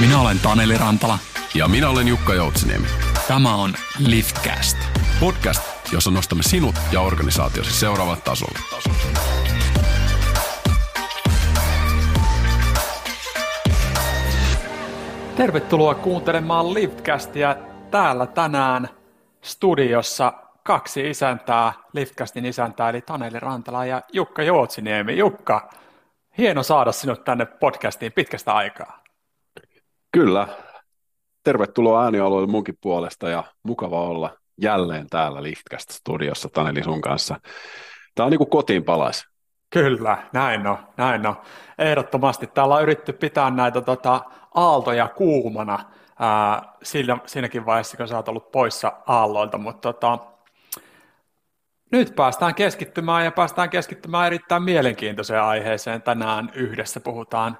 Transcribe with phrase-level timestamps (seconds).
[0.00, 1.18] Minä olen Taneli Rantala.
[1.54, 2.86] Ja minä olen Jukka Joutsiniemi.
[3.28, 4.76] Tämä on Liftcast.
[5.20, 5.62] Podcast,
[5.92, 8.58] jossa nostamme sinut ja organisaatiosi seuraavalle tasolle.
[15.36, 17.56] Tervetuloa kuuntelemaan Liftcastia.
[17.90, 18.88] Täällä tänään
[19.42, 25.16] studiossa kaksi isäntää, Liftcastin isäntää, eli Taneli Rantala ja Jukka Joutsiniemi.
[25.16, 25.70] Jukka,
[26.38, 28.97] hieno saada sinut tänne podcastiin pitkästä aikaa.
[30.18, 30.48] Kyllä.
[31.44, 34.30] Tervetuloa äänialueelle munkin puolesta ja mukava olla
[34.62, 37.40] jälleen täällä Liftcast-studiossa Taneli sun kanssa.
[38.14, 39.24] Tämä on niin kuin kotiin palais.
[39.70, 41.36] Kyllä, näin on, näin on.
[41.78, 44.20] Ehdottomasti täällä on yritetty pitää näitä tota,
[44.54, 45.78] aaltoja kuumana
[46.18, 50.18] ää, siinä, siinäkin vaiheessa, kun sä oot ollut poissa aalloilta, mutta tota,
[51.92, 56.02] nyt päästään keskittymään ja päästään keskittymään erittäin mielenkiintoiseen aiheeseen.
[56.02, 57.58] Tänään yhdessä puhutaan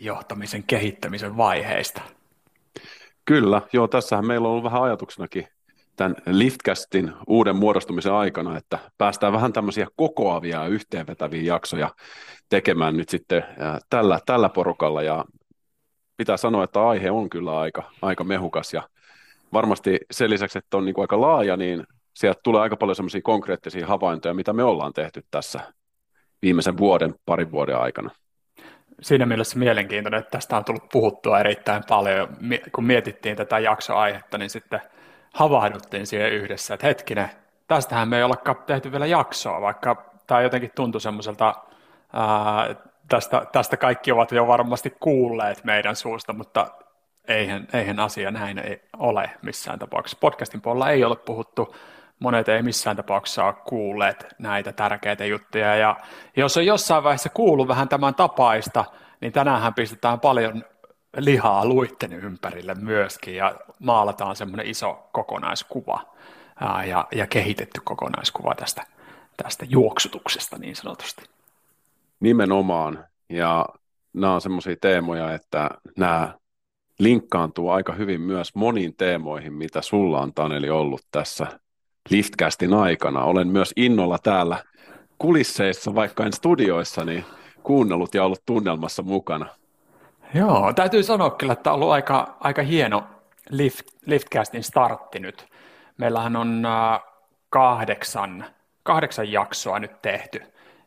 [0.00, 2.02] johtamisen kehittämisen vaiheista.
[3.24, 5.48] Kyllä, joo, tässähän meillä on ollut vähän ajatuksenakin
[5.96, 11.90] tämän Liftcastin uuden muodostumisen aikana, että päästään vähän tämmöisiä kokoavia ja yhteenvetäviä jaksoja
[12.48, 13.44] tekemään nyt sitten
[13.90, 15.02] tällä, tällä porukalla.
[15.02, 15.24] Ja
[16.16, 18.72] pitää sanoa, että aihe on kyllä aika, aika mehukas.
[18.74, 18.88] Ja
[19.52, 23.20] varmasti sen lisäksi, että on niin kuin aika laaja, niin sieltä tulee aika paljon semmoisia
[23.24, 25.72] konkreettisia havaintoja, mitä me ollaan tehty tässä
[26.42, 28.10] viimeisen vuoden, parin vuoden aikana
[29.00, 32.28] siinä mielessä mielenkiintoinen, että tästä on tullut puhuttua erittäin paljon.
[32.72, 34.80] Kun mietittiin tätä jaksoaihetta, niin sitten
[35.34, 37.30] havahduttiin siihen yhdessä, että hetkinen,
[37.68, 41.54] tästähän me ei olla tehty vielä jaksoa, vaikka tämä jotenkin tuntui semmoiselta,
[43.08, 46.66] tästä, tästä kaikki ovat jo varmasti kuulleet meidän suusta, mutta
[47.28, 50.18] eihän, eihän asia näin ei ole missään tapauksessa.
[50.20, 51.76] Podcastin puolella ei ole puhuttu
[52.18, 55.76] monet ei missään tapauksessa ole kuulleet näitä tärkeitä juttuja.
[55.76, 55.96] Ja
[56.36, 58.84] jos on jossain vaiheessa kuullut vähän tämän tapaista,
[59.20, 60.64] niin tänään pistetään paljon
[61.16, 66.00] lihaa luitten ympärille myöskin ja maalataan semmoinen iso kokonaiskuva
[66.86, 68.86] ja, ja kehitetty kokonaiskuva tästä,
[69.36, 71.24] tästä juoksutuksesta niin sanotusti.
[72.20, 73.04] Nimenomaan.
[73.28, 73.66] Ja
[74.12, 76.34] nämä on semmoisia teemoja, että nämä
[76.98, 81.46] linkkaantuu aika hyvin myös moniin teemoihin, mitä sulla on Taneli ollut tässä
[82.08, 83.24] Liftcastin aikana.
[83.24, 84.64] Olen myös innolla täällä
[85.18, 87.24] kulisseissa, vaikka en studioissa, niin
[87.62, 89.46] kuunnellut ja ollut tunnelmassa mukana.
[90.34, 93.04] Joo, täytyy sanoa kyllä, että on ollut aika, aika hieno
[93.50, 95.46] Lift, Liftcastin startti nyt.
[95.96, 97.00] Meillähän on äh,
[97.50, 98.44] kahdeksan,
[98.82, 100.42] kahdeksan jaksoa nyt tehty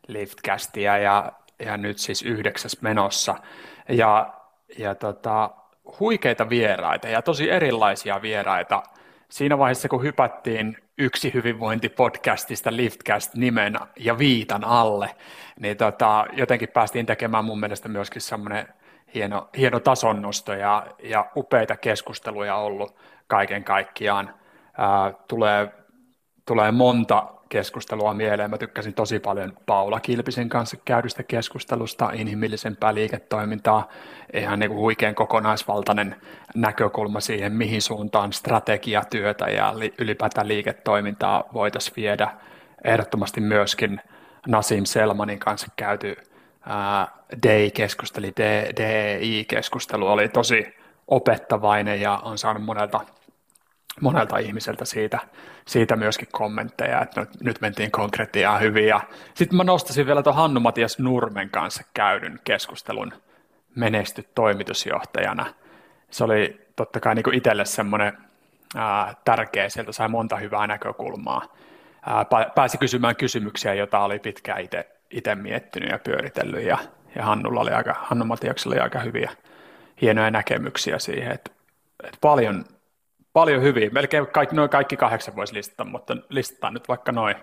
[0.08, 3.34] Liftcastia ja, ja nyt siis yhdeksäs menossa.
[3.88, 4.34] Ja,
[4.78, 5.50] ja tota,
[6.00, 8.82] huikeita vieraita ja tosi erilaisia vieraita.
[9.28, 15.14] Siinä vaiheessa, kun hypättiin yksi hyvinvointipodcastista Liftcast nimen ja viitan alle,
[15.60, 18.68] niin tota, jotenkin päästiin tekemään mun mielestä myöskin semmoinen
[19.14, 22.96] hieno, hieno tasonnosto ja, ja upeita keskusteluja ollut
[23.26, 24.34] kaiken kaikkiaan.
[24.78, 25.72] Ää, tulee,
[26.46, 28.50] tulee monta keskustelua mieleen.
[28.50, 33.88] Mä tykkäsin tosi paljon Paula Kilpisen kanssa käydystä keskustelusta, inhimillisempää liiketoimintaa,
[34.34, 36.16] ihan niin kuin huikean kokonaisvaltainen
[36.54, 42.30] näkökulma siihen, mihin suuntaan strategiatyötä ja ylipäätään liiketoimintaa voitaisiin viedä.
[42.84, 44.00] Ehdottomasti myöskin
[44.48, 46.16] Nasim Selmanin kanssa käyty
[47.42, 48.26] DI-keskustelu,
[48.76, 50.74] DEI-keskustelu oli tosi
[51.08, 53.00] opettavainen ja on saanut monelta
[54.00, 55.18] monelta ihmiseltä siitä,
[55.66, 58.94] siitä myöskin kommentteja, että nyt, nyt mentiin konkretiaan hyvin.
[59.34, 63.12] Sitten mä nostasin vielä tuon Hannu Matias Nurmen kanssa käydyn keskustelun
[63.76, 65.46] menesty toimitusjohtajana.
[66.10, 68.12] Se oli totta kai niin itselle semmoinen
[69.24, 71.42] tärkeä, sieltä sai monta hyvää näkökulmaa.
[72.06, 74.68] Ää, pääsi kysymään kysymyksiä, joita oli pitkään
[75.10, 76.78] itse miettinyt ja pyöritellyt, ja,
[77.14, 79.30] ja Hannulla oli aika, Hannu Matiaksella oli aika hyviä,
[80.00, 81.50] hienoja näkemyksiä siihen, että,
[82.04, 82.64] että paljon
[83.32, 83.90] paljon hyviä.
[83.90, 87.36] Melkein kaikki, noin kaikki kahdeksan voisi listata, mutta listataan nyt vaikka noin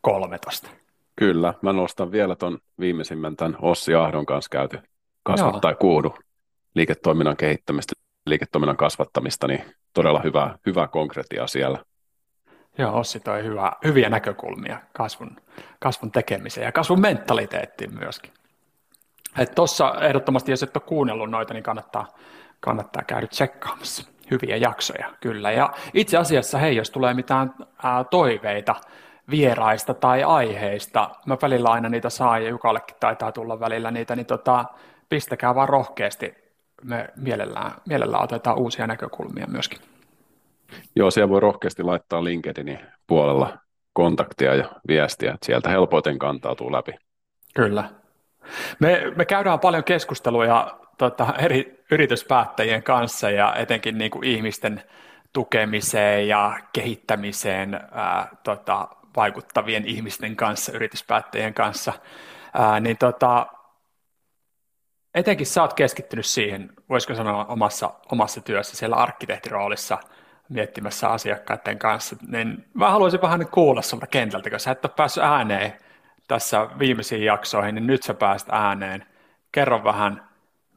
[0.00, 0.70] 13.
[1.16, 4.78] Kyllä, mä nostan vielä ton viimeisimmän tämän Ossi Ahdon kanssa käyty
[5.22, 6.14] kasvattaa tai kuudu
[6.74, 7.92] liiketoiminnan kehittämistä,
[8.26, 9.64] liiketoiminnan kasvattamista, niin
[9.94, 11.78] todella hyvää, hyvää konkretiaa siellä.
[12.78, 15.36] Joo, Ossi toi hyvä, hyviä näkökulmia kasvun,
[15.80, 18.32] kasvun tekemiseen ja kasvun mentaliteettiin myöskin.
[19.54, 22.06] Tuossa ehdottomasti, jos et ole kuunnellut noita, niin kannattaa,
[22.60, 25.50] kannattaa käydä tsekkaamassa hyviä jaksoja, kyllä.
[25.50, 28.74] Ja itse asiassa, hei, jos tulee mitään ää, toiveita
[29.30, 34.26] vieraista tai aiheista, mä välillä aina niitä saa ja Jukallekin taitaa tulla välillä niitä, niin
[34.26, 34.64] tota,
[35.08, 36.34] pistäkää vaan rohkeasti.
[36.84, 39.78] Me mielellään, mielellään otetaan uusia näkökulmia myöskin.
[40.96, 43.58] Joo, siellä voi rohkeasti laittaa LinkedInin puolella
[43.92, 46.92] kontaktia ja viestiä, että sieltä helpoiten kantautuu läpi.
[47.54, 47.84] Kyllä.
[48.78, 54.82] Me, me käydään paljon keskusteluja tota, eri yrityspäättäjien kanssa ja etenkin niin kuin ihmisten
[55.32, 61.92] tukemiseen ja kehittämiseen ää, tota, vaikuttavien ihmisten kanssa, yrityspäättäjien kanssa,
[62.54, 63.46] ää, niin tota,
[65.14, 69.98] etenkin sä oot keskittynyt siihen, voisiko sanoa omassa, omassa työssä siellä arkkitehtiroolissa
[70.48, 75.24] miettimässä asiakkaiden kanssa, niin mä haluaisin vähän kuulla sulta kentältä, kun sä et ole päässyt
[75.24, 75.72] ääneen
[76.28, 79.06] tässä viimeisiin jaksoihin, niin nyt sä pääst ääneen.
[79.52, 80.29] Kerro vähän,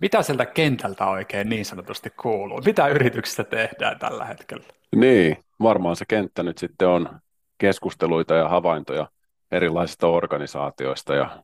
[0.04, 2.62] mitä sieltä kentältä oikein niin sanotusti kuuluu?
[2.66, 4.64] Mitä yrityksistä tehdään tällä hetkellä?
[4.96, 7.10] Niin, varmaan se kenttä nyt sitten on
[7.58, 9.08] keskusteluita ja havaintoja
[9.52, 11.44] erilaisista organisaatioista ja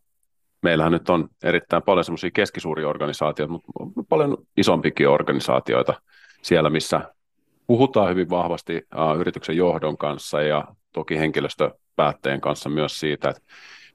[0.62, 5.94] meillähän nyt on erittäin paljon semmoisia keskisuuria organisaatioita, mutta paljon isompikin organisaatioita
[6.42, 7.02] siellä, missä
[7.68, 8.82] puhutaan hyvin vahvasti
[9.20, 13.42] yrityksen johdon kanssa ja toki henkilöstöpäättäjien kanssa myös siitä, että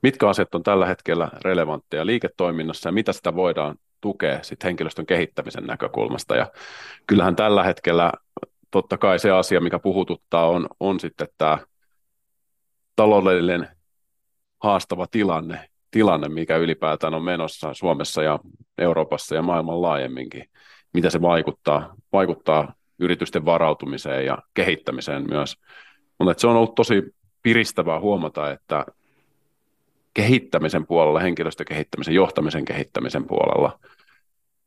[0.02, 5.64] mitkä asiat on tällä hetkellä relevantteja liiketoiminnassa ja mitä sitä voidaan tukea sit henkilöstön kehittämisen
[5.64, 6.36] näkökulmasta.
[6.36, 6.50] Ja
[7.06, 8.12] kyllähän tällä hetkellä
[8.70, 11.58] totta kai se asia, mikä puhututtaa, on, on sitten tämä
[12.96, 13.68] taloudellinen
[14.62, 18.38] haastava tilanne, tilanne, mikä ylipäätään on menossa Suomessa ja
[18.78, 20.44] Euroopassa ja maailman laajemminkin,
[20.92, 25.56] mitä se vaikuttaa, vaikuttaa yritysten varautumiseen ja kehittämiseen myös.
[26.18, 27.02] Mutta se on ollut tosi
[27.42, 28.86] piristävää huomata, että
[30.14, 33.78] kehittämisen puolella, henkilöstökehittämisen, johtamisen kehittämisen puolella,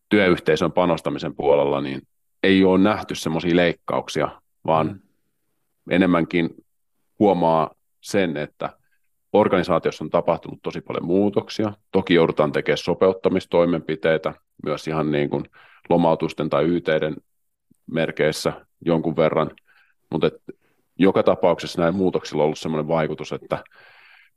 [0.10, 2.02] työyhteisön panostamisen puolella, niin
[2.44, 5.00] ei ole nähty semmoisia leikkauksia, vaan mm.
[5.90, 6.50] enemmänkin
[7.20, 7.72] huomaa
[8.02, 8.70] sen, että
[9.34, 11.74] organisaatiossa on tapahtunut tosi paljon muutoksia.
[11.92, 14.34] Toki joudutaan tekemään sopeuttamistoimenpiteitä
[14.64, 15.44] myös ihan niin kuin
[15.90, 17.16] lomautusten tai yteiden
[17.92, 19.52] merkeissä jonkun verran,
[20.12, 20.30] mutta
[21.00, 23.64] joka tapauksessa näin muutoksilla on ollut sellainen vaikutus, että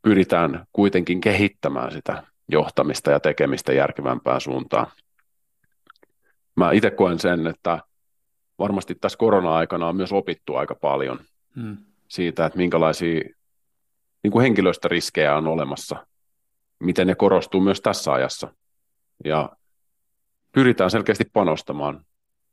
[0.03, 4.87] pyritään kuitenkin kehittämään sitä johtamista ja tekemistä järkevämpään suuntaan.
[6.61, 7.79] Mä itse koen sen, että
[8.59, 11.21] varmasti tässä korona-aikana on myös opittu aika paljon
[11.57, 11.77] hmm.
[12.09, 13.21] siitä, että minkälaisia
[14.23, 16.07] niin kuin henkilöstöriskejä on olemassa,
[16.81, 18.55] miten ne korostuu myös tässä ajassa.
[19.25, 19.51] Ja
[20.53, 22.05] pyritään selkeästi panostamaan.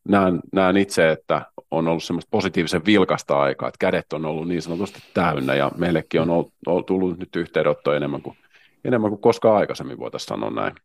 [0.10, 4.62] Näen, näen itse, että on ollut semmoista positiivisen vilkasta aikaa, että kädet on ollut niin
[4.62, 8.38] sanotusti täynnä ja meillekin on ollut, ollut tullut nyt yhteydenottoa enemmän kuin,
[8.86, 10.76] enemmän kuin koskaan aikaisemmin, voitaisiin sanoa näin.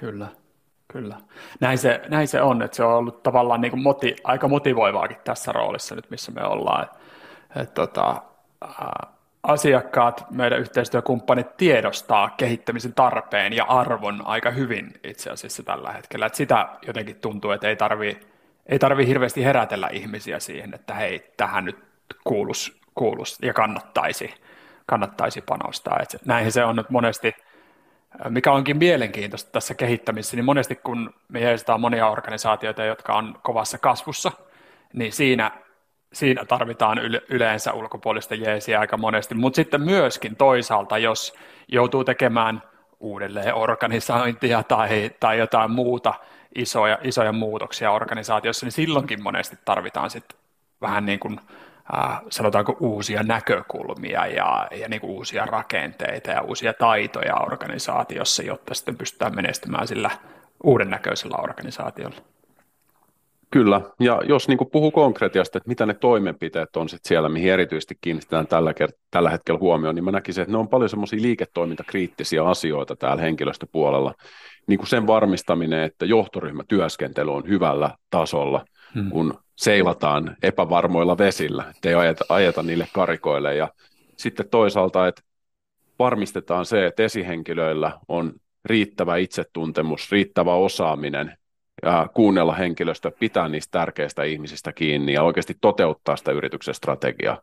[0.00, 0.28] Kyllä,
[0.88, 1.16] kyllä.
[1.60, 5.16] Näin se, näin se on, että se on ollut tavallaan niin kuin moti, aika motivoivaakin
[5.24, 6.82] tässä roolissa nyt, missä me ollaan.
[6.82, 6.90] Et,
[7.62, 8.22] et, tota,
[8.62, 9.06] ää,
[9.42, 16.26] asiakkaat, meidän yhteistyökumppanit tiedostaa kehittämisen tarpeen ja arvon aika hyvin itse asiassa tällä hetkellä.
[16.26, 18.28] Että sitä jotenkin tuntuu, että ei tarvitse
[18.68, 21.78] ei tarvi hirveästi herätellä ihmisiä siihen, että hei, tähän nyt
[22.24, 24.34] kuulus, kuulus ja kannattaisi,
[24.86, 25.98] kannattaisi panostaa.
[26.02, 27.34] Et näinhän se on nyt monesti,
[28.28, 33.78] mikä onkin mielenkiintoista tässä kehittämisessä, niin monesti kun me jeesataan monia organisaatioita, jotka on kovassa
[33.78, 34.32] kasvussa,
[34.92, 35.50] niin siinä,
[36.12, 36.98] siinä tarvitaan
[37.28, 41.34] yleensä ulkopuolista jeesiä aika monesti, mutta sitten myöskin toisaalta, jos
[41.68, 42.62] joutuu tekemään
[43.00, 46.14] uudelleen organisointia tai, tai jotain muuta,
[46.54, 50.38] isoja, isoja muutoksia organisaatiossa, niin silloinkin monesti tarvitaan sitten
[50.80, 51.40] vähän niin kuin,
[51.96, 58.74] äh, sanotaanko uusia näkökulmia ja, ja niin kuin uusia rakenteita ja uusia taitoja organisaatiossa, jotta
[58.74, 60.10] sitten pystytään menestymään sillä
[60.64, 62.16] uuden näköisellä organisaatiolla.
[63.50, 67.52] Kyllä, ja jos niin kuin puhuu konkretiasta, että mitä ne toimenpiteet on sit siellä, mihin
[67.52, 71.22] erityisesti kiinnitetään tällä, kert- tällä hetkellä huomioon, niin mä näkisin, että ne on paljon semmoisia
[71.22, 74.14] liiketoimintakriittisiä asioita täällä henkilöstöpuolella,
[74.66, 79.10] niin kuin sen varmistaminen, että johtoryhmätyöskentely on hyvällä tasolla, hmm.
[79.10, 83.56] kun seilataan epävarmoilla vesillä, ettei ajeta, ajeta niille karikoille.
[83.56, 83.68] Ja
[84.16, 85.22] sitten toisaalta, että
[85.98, 88.32] varmistetaan se, että esihenkilöillä on
[88.64, 91.36] riittävä itsetuntemus, riittävä osaaminen
[91.82, 97.40] ja kuunnella henkilöstöä, pitää niistä tärkeistä ihmisistä kiinni ja oikeasti toteuttaa sitä yrityksen strategiaa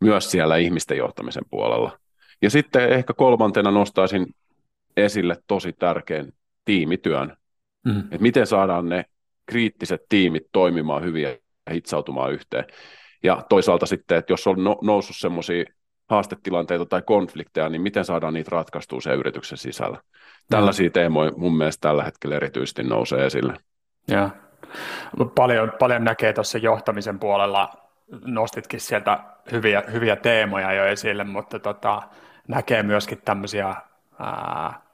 [0.00, 1.98] myös siellä ihmisten johtamisen puolella.
[2.42, 4.26] Ja sitten ehkä kolmantena nostaisin
[4.96, 6.32] esille tosi tärkeän
[6.64, 7.36] tiimityön.
[7.84, 8.00] Mm.
[8.00, 9.04] Että miten saadaan ne
[9.46, 11.36] kriittiset tiimit toimimaan hyvin ja
[11.72, 12.64] hitsautumaan yhteen.
[13.22, 15.64] Ja toisaalta sitten, että jos on no, noussut semmoisia
[16.10, 20.00] haastetilanteita tai konflikteja, niin miten saadaan niitä ratkaistua sen yrityksen sisällä.
[20.50, 23.54] Tällaisia teemoja mun mielestä tällä hetkellä erityisesti nousee esille.
[24.08, 24.30] Ja.
[25.34, 27.68] Paljon, paljon näkee tuossa johtamisen puolella,
[28.24, 29.18] nostitkin sieltä
[29.52, 32.02] hyviä, hyviä teemoja jo esille, mutta tota,
[32.48, 33.74] näkee myöskin tämmöisiä
[34.18, 34.85] ää,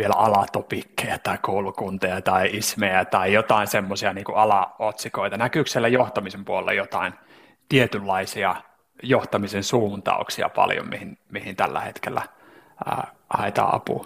[0.00, 5.36] vielä alatopikkeja tai koulukunteja tai ismejä tai jotain semmoisia niin alaotsikoita?
[5.36, 7.12] Näkyykö siellä johtamisen puolella jotain
[7.68, 8.56] tietynlaisia
[9.02, 12.22] johtamisen suuntauksia paljon, mihin, mihin tällä hetkellä
[12.86, 14.04] ää, haetaan apua?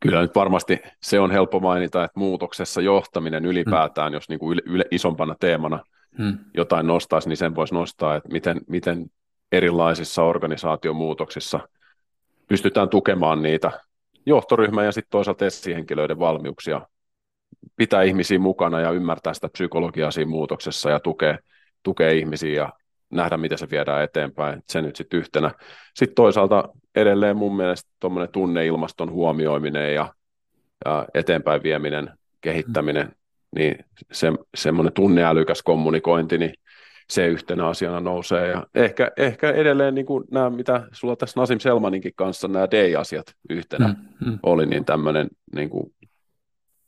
[0.00, 4.14] Kyllä nyt varmasti se on helppo mainita, että muutoksessa johtaminen ylipäätään, mm.
[4.14, 5.84] jos niin kuin yle, yle, isompana teemana
[6.18, 6.38] mm.
[6.54, 9.06] jotain nostaisi, niin sen voisi nostaa, että miten, miten
[9.52, 11.60] erilaisissa organisaatiomuutoksissa
[12.48, 13.70] pystytään tukemaan niitä
[14.26, 16.86] johtoryhmän ja sitten toisaalta esihenkilöiden valmiuksia
[17.76, 21.38] pitää ihmisiä mukana ja ymmärtää sitä psykologiaa siinä muutoksessa ja tukea,
[21.82, 22.72] tukea ihmisiä ja
[23.10, 25.50] nähdä, miten se viedään eteenpäin, se nyt sitten yhtenä.
[25.94, 30.14] Sitten toisaalta edelleen mun mielestä tuommoinen tunneilmaston huomioiminen ja,
[30.84, 32.10] ja eteenpäin vieminen,
[32.40, 33.12] kehittäminen, mm.
[33.56, 36.54] niin se, semmoinen tunneälykäs kommunikointi, niin
[37.10, 38.48] se yhtenä asiana nousee.
[38.48, 43.26] Ja ehkä, ehkä edelleen niin kuin nämä, mitä sulla tässä Nasim Selmaninkin kanssa, nämä day-asiat
[43.50, 44.38] yhtenä mm, mm.
[44.42, 45.92] oli, niin tämmöinen niin kuin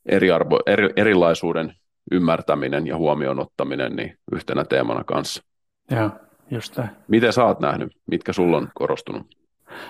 [0.06, 1.74] eriarvo, eri, erilaisuuden
[2.12, 5.42] ymmärtäminen ja huomioon ottaminen niin yhtenä teemana kanssa.
[5.90, 6.10] Joo,
[6.50, 6.78] just.
[7.08, 7.92] Miten sä oot nähnyt?
[8.06, 9.26] Mitkä sulla on korostunut?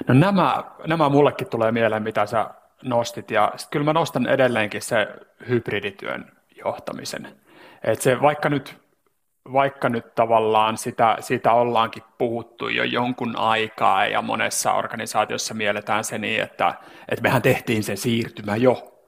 [0.09, 2.50] No nämä, nämä mullekin tulee mieleen, mitä sä
[2.83, 5.09] nostit, ja sit kyllä mä nostan edelleenkin se
[5.49, 6.33] hybridityön
[6.64, 7.28] johtamisen.
[7.85, 8.76] Et se, vaikka nyt
[9.52, 16.18] vaikka nyt tavallaan sitä, sitä ollaankin puhuttu jo jonkun aikaa ja monessa organisaatiossa mielletään se
[16.18, 16.74] niin, että,
[17.08, 19.00] että mehän tehtiin se siirtymä jo.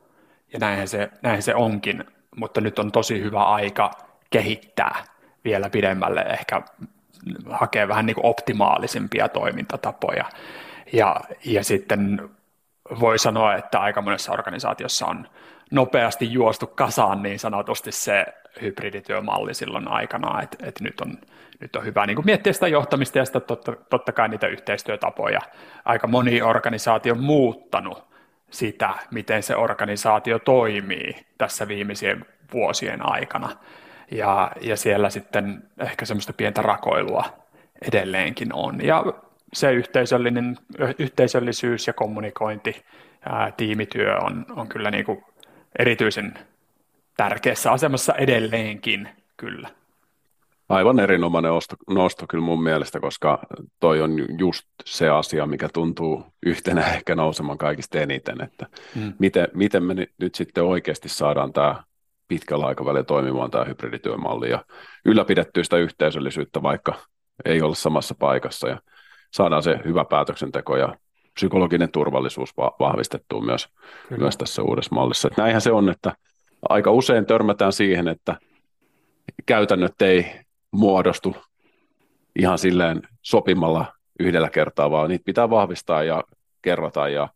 [0.52, 2.04] Ja näinhän se, näinhän se onkin,
[2.36, 3.90] mutta nyt on tosi hyvä aika
[4.30, 5.04] kehittää
[5.44, 6.62] vielä pidemmälle, ehkä
[7.50, 10.24] hakea vähän niin kuin optimaalisempia toimintatapoja.
[10.92, 12.30] Ja, ja sitten
[13.00, 15.28] voi sanoa, että aika monessa organisaatiossa on
[15.70, 18.26] nopeasti juostu kasaan niin sanotusti se
[18.60, 21.18] hybridityömalli silloin aikana, että, että nyt, on,
[21.60, 25.40] nyt on hyvä niin kuin miettiä sitä johtamista ja sitä totta, totta kai niitä yhteistyötapoja.
[25.84, 28.04] Aika moni organisaatio on muuttanut
[28.50, 33.48] sitä, miten se organisaatio toimii tässä viimeisien vuosien aikana.
[34.10, 37.24] Ja, ja siellä sitten ehkä semmoista pientä rakoilua
[37.82, 38.84] edelleenkin on.
[38.84, 39.04] Ja
[39.56, 40.58] se yhteisöllinen,
[40.98, 42.84] yhteisöllisyys ja kommunikointi,
[43.28, 45.24] ää, tiimityö on, on kyllä niin kuin
[45.78, 46.34] erityisen
[47.16, 49.70] tärkeässä asemassa edelleenkin kyllä.
[50.68, 53.38] Aivan erinomainen nosto, nosto kyllä mun mielestä, koska
[53.80, 59.12] toi on just se asia, mikä tuntuu yhtenä ehkä nousemaan kaikista eniten, että mm.
[59.18, 61.82] miten, miten me nyt sitten oikeasti saadaan tämä
[62.28, 64.64] pitkällä aikavälillä toimimaan tämä hybridityömalli ja
[65.04, 66.94] ylläpidettyä sitä yhteisöllisyyttä, vaikka
[67.44, 68.80] ei olla samassa paikassa ja
[69.30, 70.96] saadaan se hyvä päätöksenteko ja
[71.34, 73.68] psykologinen turvallisuus vahvistettua myös,
[74.18, 75.28] myös tässä uudessa mallissa.
[75.28, 76.12] Että näinhän se on, että
[76.68, 78.36] aika usein törmätään siihen, että
[79.46, 80.26] käytännöt ei
[80.70, 81.36] muodostu
[82.38, 83.86] ihan silleen sopimalla
[84.20, 86.24] yhdellä kertaa, vaan niitä pitää vahvistaa ja
[86.62, 87.28] kerrata ja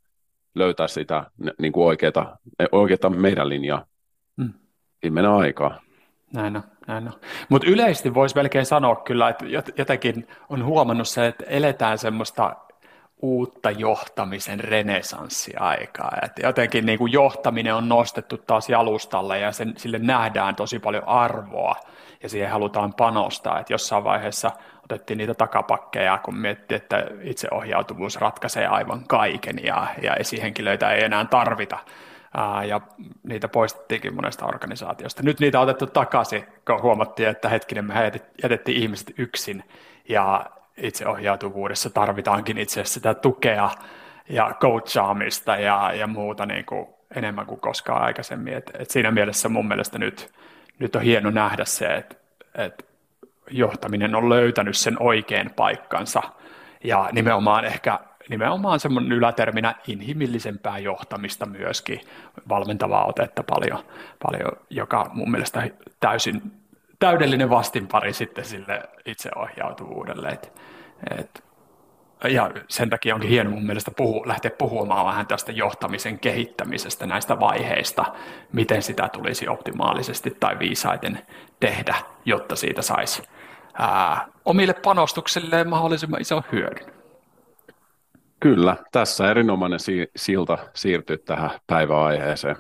[0.55, 2.39] löytää sitä niin kuin oikeata,
[2.73, 3.87] oikeata meidän linjaa.
[4.37, 4.53] Mm.
[5.01, 5.81] Siinä menee aikaa.
[6.33, 7.13] Näin on, näin on.
[7.49, 9.45] Mutta yleisesti voisi melkein sanoa kyllä, että
[9.77, 12.57] jotenkin on huomannut se, että eletään semmoista
[13.23, 16.17] uutta johtamisen renesanssiaikaa.
[16.23, 21.09] Et jotenkin niin kuin johtaminen on nostettu taas jalustalle ja sen, sille nähdään tosi paljon
[21.09, 21.77] arvoa
[22.23, 23.61] ja siihen halutaan panostaa.
[23.61, 24.51] Et jossain vaiheessa
[24.85, 31.25] otettiin niitä takapakkeja, kun miettii, että itseohjautuvuus ratkaisee aivan kaiken ja, ja esihenkilöitä ei enää
[31.25, 31.79] tarvita.
[32.69, 32.81] Ja
[33.23, 35.23] niitä poistettiinkin monesta organisaatiosta.
[35.23, 39.65] Nyt niitä on otettu takaisin, kun huomattiin, että hetkinen me jätettiin ihmiset yksin
[40.09, 40.47] ja
[40.77, 43.71] itseohjautuvuudessa tarvitaankin itse asiassa sitä tukea
[44.29, 48.55] ja coachaamista ja, ja muuta niin kuin enemmän kuin koskaan aikaisemmin.
[48.55, 50.33] Et, et siinä mielessä mun mielestä nyt,
[50.79, 52.17] nyt on hieno nähdä se, että
[52.55, 52.87] et
[53.51, 56.23] johtaminen on löytänyt sen oikean paikkansa
[56.85, 57.99] ja nimenomaan ehkä
[58.31, 62.01] nimenomaan semmoinen yläterminä inhimillisempää johtamista myöskin,
[62.49, 63.85] valmentavaa otetta paljon,
[64.23, 65.71] paljon joka mun mielestä
[66.01, 66.43] täysin
[66.99, 70.29] täydellinen vastinpari sitten sille itseohjautuvuudelle.
[70.29, 70.53] Et,
[71.19, 71.45] et,
[72.29, 77.41] ja sen takia onkin hieno mun mielestä puhu, lähteä puhumaan vähän tästä johtamisen kehittämisestä, näistä
[77.41, 78.05] vaiheista,
[78.53, 81.27] miten sitä tulisi optimaalisesti tai viisaiten
[81.61, 81.95] tehdä,
[82.25, 83.23] jotta siitä saisi
[83.75, 87.00] ää, omille panostuksille mahdollisimman iso hyödyn.
[88.41, 92.57] Kyllä, tässä erinomainen si- silta siirtyy tähän päiväaiheeseen.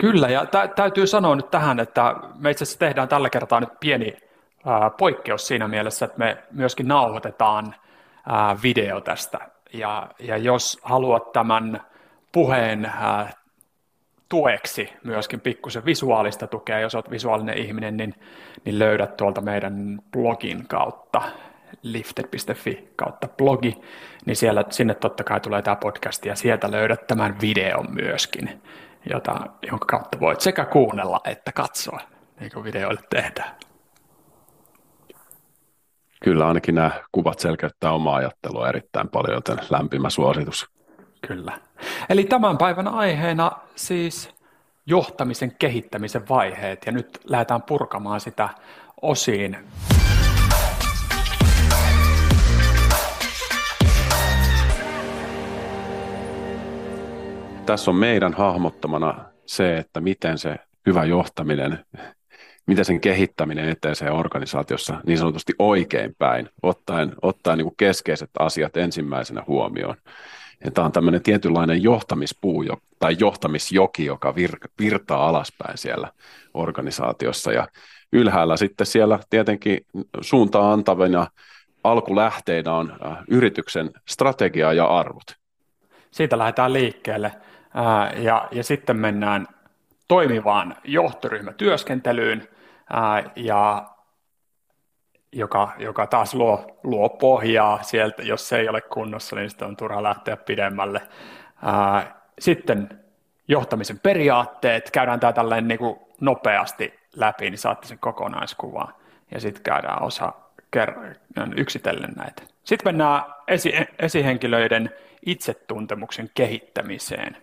[0.00, 3.80] Kyllä, ja tä- täytyy sanoa nyt tähän, että me itse asiassa tehdään tällä kertaa nyt
[3.80, 4.16] pieni
[4.66, 7.74] ää, poikkeus siinä mielessä, että me myöskin nauhoitetaan
[8.26, 9.38] ää, video tästä.
[9.72, 11.80] Ja, ja jos haluat tämän
[12.32, 13.32] puheen ää,
[14.28, 18.14] tueksi myöskin pikkusen visuaalista tukea, jos olet visuaalinen ihminen, niin,
[18.64, 21.22] niin löydät tuolta meidän blogin kautta
[21.82, 23.78] lifted.fi kautta blogi,
[24.26, 28.60] niin siellä, sinne totta kai tulee tämä podcast ja sieltä löydät tämän videon myöskin
[29.10, 32.00] jota, jonka kautta voit sekä kuunnella että katsoa,
[32.40, 33.50] niin kuin videoille tehdään.
[36.24, 40.70] Kyllä ainakin nämä kuvat selkeyttää omaa ajattelua erittäin paljon, joten lämpimä suositus.
[41.26, 41.58] Kyllä.
[42.08, 44.34] Eli tämän päivän aiheena siis
[44.86, 48.48] johtamisen kehittämisen vaiheet ja nyt lähdetään purkamaan sitä
[49.02, 49.56] osiin.
[57.68, 60.56] Tässä on meidän hahmottamana se, että miten se
[60.86, 61.84] hyvä johtaminen,
[62.66, 68.76] miten sen kehittäminen etenee organisaatiossa niin sanotusti oikein päin, ottaen, ottaen niin kuin keskeiset asiat
[68.76, 69.96] ensimmäisenä huomioon.
[70.64, 72.64] Ja tämä on tämmöinen tietynlainen johtamispuu
[72.98, 76.12] tai johtamisjoki, joka vir- virtaa alaspäin siellä
[76.54, 77.52] organisaatiossa.
[77.52, 77.68] Ja
[78.12, 79.80] ylhäällä sitten siellä tietenkin
[80.20, 81.26] suuntaa antavina
[81.84, 85.36] alkulähteinä on äh, yrityksen strategia ja arvot.
[86.10, 87.32] Siitä lähdetään liikkeelle
[88.16, 89.46] ja, ja sitten mennään
[90.08, 92.48] toimivaan johtoryhmätyöskentelyyn,
[93.36, 93.90] ja
[95.32, 99.76] joka, joka taas luo, luo pohjaa sieltä, jos se ei ole kunnossa, niin sitten on
[99.76, 101.00] turha lähteä pidemmälle.
[102.38, 103.00] Sitten
[103.48, 108.94] johtamisen periaatteet, käydään tämä tälleen niin kuin nopeasti läpi, niin saatte sen kokonaiskuvan,
[109.30, 110.32] ja sitten käydään osa
[111.56, 112.42] yksitellen näitä.
[112.64, 114.90] Sitten mennään esi- esihenkilöiden
[115.26, 117.36] itsetuntemuksen kehittämiseen,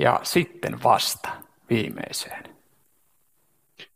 [0.00, 1.28] ja sitten vasta
[1.70, 2.44] viimeiseen.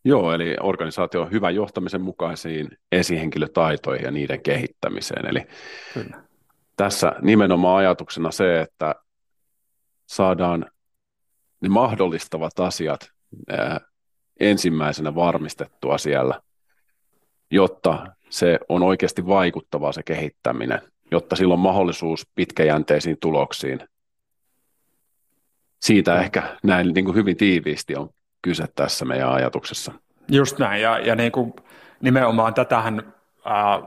[0.04, 5.26] Joo, eli organisaation hyvän johtamisen mukaisiin esihenkilötaitoihin ja niiden kehittämiseen.
[5.26, 5.46] Eli
[5.94, 6.22] Kyllä.
[6.76, 8.94] tässä nimenomaan ajatuksena se, että
[10.06, 10.66] saadaan
[11.60, 13.10] ne mahdollistavat asiat
[13.48, 13.80] ää,
[14.40, 16.40] ensimmäisenä varmistettua siellä,
[17.50, 20.80] jotta se on oikeasti vaikuttavaa se kehittäminen,
[21.10, 23.88] jotta sillä on mahdollisuus pitkäjänteisiin tuloksiin.
[25.84, 28.08] Siitä ehkä näin niin kuin hyvin tiiviisti on
[28.42, 29.92] kyse tässä meidän ajatuksessa.
[30.28, 31.52] Just näin, ja, ja niin kuin
[32.00, 33.12] nimenomaan tätähän
[33.44, 33.82] ää,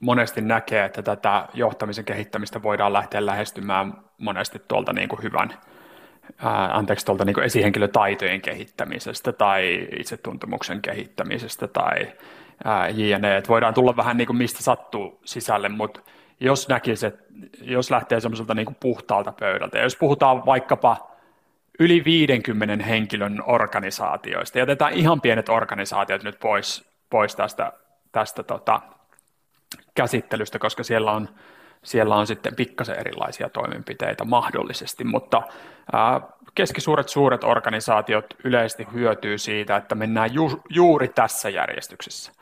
[0.00, 5.54] monesti näkee, että tätä johtamisen kehittämistä voidaan lähteä lähestymään monesti tuolta niin kuin hyvän,
[6.38, 12.12] ää, anteeksi, tuolta niin kuin esihenkilötaitojen kehittämisestä tai itsetuntemuksen kehittämisestä tai
[12.64, 13.36] ää, jne.
[13.36, 16.00] Et voidaan tulla vähän niin kuin mistä sattuu sisälle, mutta
[16.40, 17.24] jos näkisi, että
[17.62, 21.11] jos lähtee semmoiselta niin kuin puhtaalta pöydältä, ja jos puhutaan vaikkapa
[21.78, 24.58] yli 50 henkilön organisaatioista.
[24.58, 27.72] Jätetään ihan pienet organisaatiot nyt pois, pois tästä,
[28.12, 28.80] tästä tota,
[29.94, 31.28] käsittelystä, koska siellä on,
[31.82, 35.42] siellä on sitten pikkasen erilaisia toimenpiteitä mahdollisesti, mutta
[35.92, 36.20] ää,
[36.54, 42.32] keskisuuret suuret organisaatiot yleisesti hyötyy siitä, että mennään ju, juuri tässä järjestyksessä.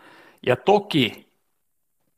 [0.46, 1.28] Ja toki,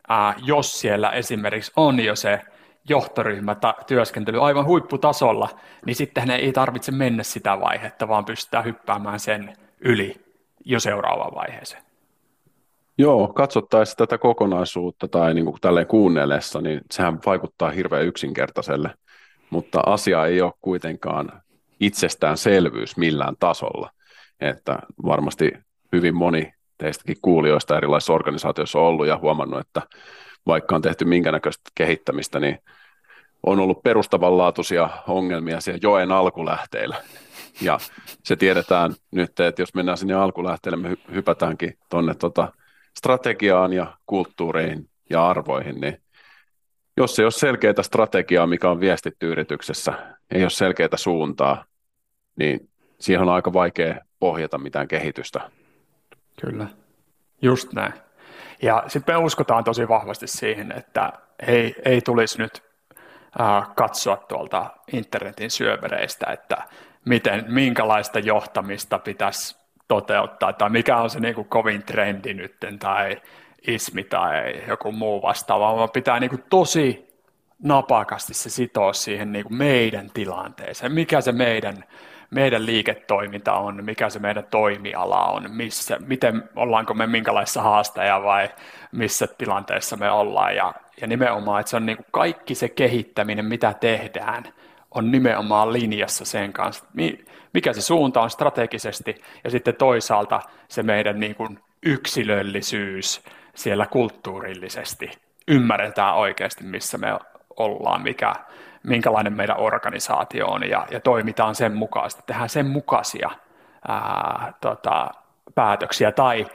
[0.09, 2.41] ää, jos siellä esimerkiksi on jo se
[2.89, 5.49] johtoryhmätyöskentely aivan huipputasolla,
[5.87, 10.15] niin sitten ei tarvitse mennä sitä vaihetta, vaan pystytään hyppäämään sen yli
[10.65, 11.83] jo seuraavaan vaiheeseen.
[12.99, 18.95] Joo, katsottaessa tätä kokonaisuutta tai niin kuin tälleen kuunnellessa, niin sehän vaikuttaa hirveän yksinkertaiselle,
[19.51, 21.43] mutta asia ei ole kuitenkaan
[21.81, 23.91] itsestäänselvyys millään tasolla.
[24.41, 25.53] Että varmasti
[25.93, 29.83] hyvin moni teistäkin kuulijoista erilaisissa organisaatioissa on ollut ja huomannut, että
[30.47, 32.59] vaikka on tehty minkä näköistä kehittämistä, niin
[33.47, 36.97] on ollut perustavanlaatuisia ongelmia siellä joen alkulähteillä.
[37.61, 37.79] Ja
[38.25, 42.53] se tiedetään nyt, että jos mennään sinne alkulähteelle, me hypätäänkin tuonne tota
[42.99, 46.03] strategiaan ja kulttuuriin ja arvoihin, niin
[46.97, 51.65] jos ei ole selkeää strategiaa, mikä on viestitty yrityksessä, ei ole selkeää suuntaa,
[52.37, 55.51] niin siihen on aika vaikea pohjata mitään kehitystä.
[56.41, 56.67] Kyllä,
[57.43, 57.93] just näin.
[58.63, 61.13] Ja sitten me uskotaan tosi vahvasti siihen, että
[61.47, 62.63] ei, ei tulisi nyt
[63.41, 66.63] äh, katsoa tuolta internetin syövereistä, että
[67.05, 69.57] miten, minkälaista johtamista pitäisi
[69.89, 73.23] toteuttaa, tai mikä on se niin kuin kovin trendi nyt, tai
[73.67, 77.09] ismi tai joku muu vastaava, vaan pitää niin kuin tosi
[77.63, 81.85] napakasti se sitoa siihen niin kuin meidän tilanteeseen, mikä se meidän
[82.33, 88.49] meidän liiketoiminta on, mikä se meidän toimiala on, missä, miten, ollaanko me minkälaisessa haastaja vai
[88.93, 90.57] missä tilanteessa me ollaan.
[90.57, 94.45] Ja, ja nimenomaan, että se on niin kuin kaikki se kehittäminen, mitä tehdään,
[94.91, 96.85] on nimenomaan linjassa sen kanssa,
[97.55, 103.23] mikä se suunta on strategisesti ja sitten toisaalta se meidän niin kuin yksilöllisyys
[103.55, 105.11] siellä kulttuurillisesti.
[105.49, 107.19] Ymmärretään oikeasti, missä me
[107.57, 108.35] ollaan, mikä,
[108.83, 113.31] minkälainen meidän organisaatio on ja, ja toimitaan sen mukaisesti, tehdään sen mukaisia
[113.89, 115.11] ää, tota,
[115.55, 116.47] päätöksiä tai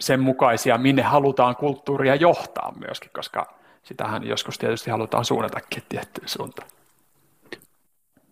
[0.00, 6.68] sen mukaisia, minne halutaan kulttuuria johtaa myöskin, koska sitähän joskus tietysti halutaan suunnatakin tiettyyn suuntaan.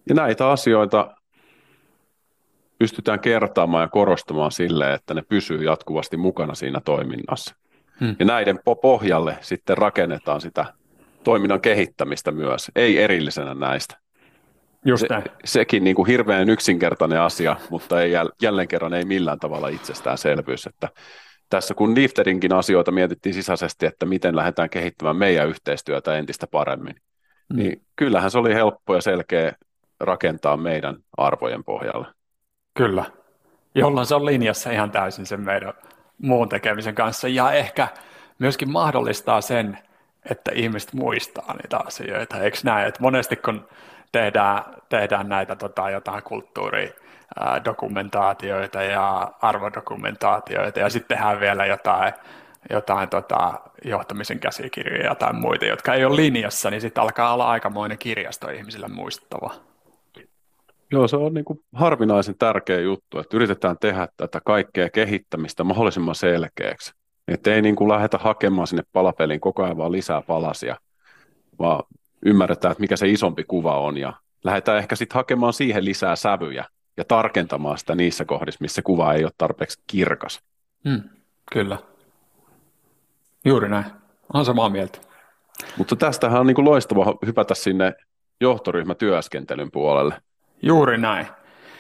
[0.09, 1.15] Ja näitä asioita
[2.79, 7.55] pystytään kertaamaan ja korostamaan sille, että ne pysyy jatkuvasti mukana siinä toiminnassa.
[8.01, 8.17] Hmm.
[8.19, 10.75] Ja näiden pohjalle sitten rakennetaan sitä
[11.25, 13.99] toiminnan kehittämistä myös, ei erillisenä näistä.
[14.85, 19.69] Just se, sekin niin kuin hirveän yksinkertainen asia, mutta ei, jälleen kerran ei millään tavalla
[19.69, 20.67] itsestäänselvyys.
[20.67, 20.89] Että
[21.51, 26.95] tässä kun Lifterinkin asioita mietittiin sisäisesti, että miten lähdetään kehittämään meidän yhteistyötä entistä paremmin,
[27.49, 27.57] mm.
[27.57, 29.53] niin kyllähän se oli helppo ja selkeä
[30.01, 32.07] rakentaa meidän arvojen pohjalle.
[32.75, 33.05] Kyllä,
[33.75, 35.73] jolloin se on linjassa ihan täysin sen meidän
[36.19, 37.89] muun tekemisen kanssa ja ehkä
[38.39, 39.79] myöskin mahdollistaa sen,
[40.31, 42.39] että ihmiset muistaa niitä asioita.
[42.39, 43.69] Eikö näin, että monesti kun
[44.13, 52.13] tehdään, tehdään näitä tota, jotain kulttuuridokumentaatioita ja arvodokumentaatioita ja sitten tehdään vielä jotain,
[52.71, 57.99] jotain tota, johtamisen käsikirjoja tai muita, jotka ei ole linjassa, niin sitten alkaa olla aikamoinen
[57.99, 59.55] kirjasto ihmisille muistettava.
[60.93, 66.15] Joo, se on niin kuin harvinaisen tärkeä juttu, että yritetään tehdä tätä kaikkea kehittämistä mahdollisimman
[66.15, 66.95] selkeäksi.
[67.31, 70.77] Että ei niin kuin lähdetä hakemaan sinne palapeliin koko ajan vaan lisää palasia,
[71.59, 71.83] vaan
[72.27, 74.13] ymmärretään, että mikä se isompi kuva on ja
[74.45, 76.65] lähdetään ehkä sitten hakemaan siihen lisää sävyjä
[76.97, 80.41] ja tarkentamaan sitä niissä kohdissa, missä kuva ei ole tarpeeksi kirkas.
[80.89, 81.03] Hmm,
[81.53, 81.79] kyllä.
[83.45, 83.85] Juuri näin.
[84.35, 84.99] Olen samaa mieltä.
[85.77, 87.95] Mutta tästähän on niin kuin loistava hypätä sinne
[88.41, 90.23] johtoryhmätyöskentelyn puolelle.
[90.63, 91.27] Juuri näin.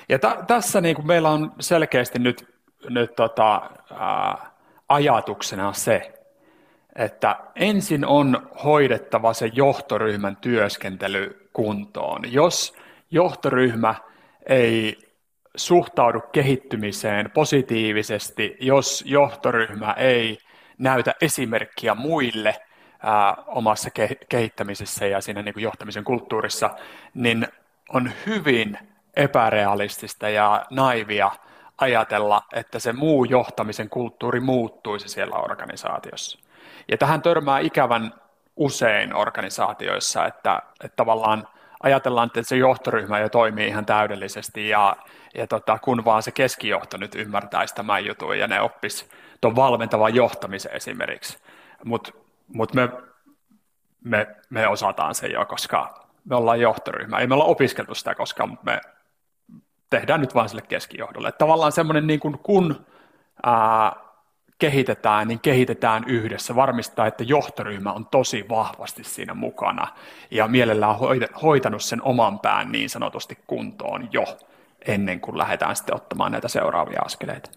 [0.09, 2.49] Ja t- tässä niin kuin meillä on selkeästi nyt,
[2.89, 4.50] nyt tota, ää,
[4.90, 6.12] ajatuksena se,
[6.96, 12.33] että ensin on hoidettava se johtoryhmän työskentely kuntoon.
[12.33, 12.74] Jos
[13.11, 13.94] johtoryhmä
[14.48, 14.98] ei
[15.57, 20.38] suhtaudu kehittymiseen positiivisesti, jos johtoryhmä ei
[20.79, 22.57] näytä esimerkkiä muille
[23.03, 26.70] ää, omassa ke- kehittämisessä ja siinä niin kuin johtamisen kulttuurissa,
[27.14, 27.48] niin
[27.88, 28.79] on hyvin
[29.16, 31.31] epärealistista ja naivia
[31.81, 36.38] ajatella, että se muu johtamisen kulttuuri muuttuisi siellä organisaatiossa.
[36.88, 38.14] Ja tähän törmää ikävän
[38.57, 41.49] usein organisaatioissa, että, että tavallaan
[41.83, 44.97] ajatellaan, että se johtoryhmä jo toimii ihan täydellisesti ja,
[45.35, 49.09] ja tota, kun vaan se keskijohto nyt ymmärtäisi tämän jutun ja ne oppisi
[49.40, 51.38] tuon valmentavan johtamisen esimerkiksi.
[51.85, 52.12] Mutta
[52.49, 52.88] mut me,
[54.05, 57.19] me, me osataan se jo, koska me ollaan johtoryhmä.
[57.19, 58.81] Ei me olla opiskeltu sitä koska me
[59.90, 61.29] tehdään nyt vain sille keskijohdolle.
[61.29, 62.87] Että tavallaan semmoinen niin kuin kun
[63.46, 63.92] ää,
[64.59, 69.88] kehitetään, niin kehitetään yhdessä, varmistaa, että johtoryhmä on tosi vahvasti siinä mukana
[70.31, 70.96] ja mielellään
[71.42, 74.24] hoitanut sen oman pään niin sanotusti kuntoon jo
[74.87, 77.50] ennen kuin lähdetään sitten ottamaan näitä seuraavia askeleita.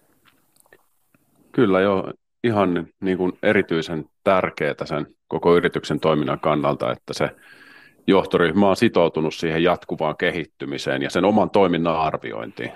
[1.52, 2.12] Kyllä jo
[2.44, 7.30] ihan niin kuin erityisen tärkeää sen koko yrityksen toiminnan kannalta, että se
[8.06, 12.72] johtoryhmä on sitoutunut siihen jatkuvaan kehittymiseen ja sen oman toiminnan arviointiin.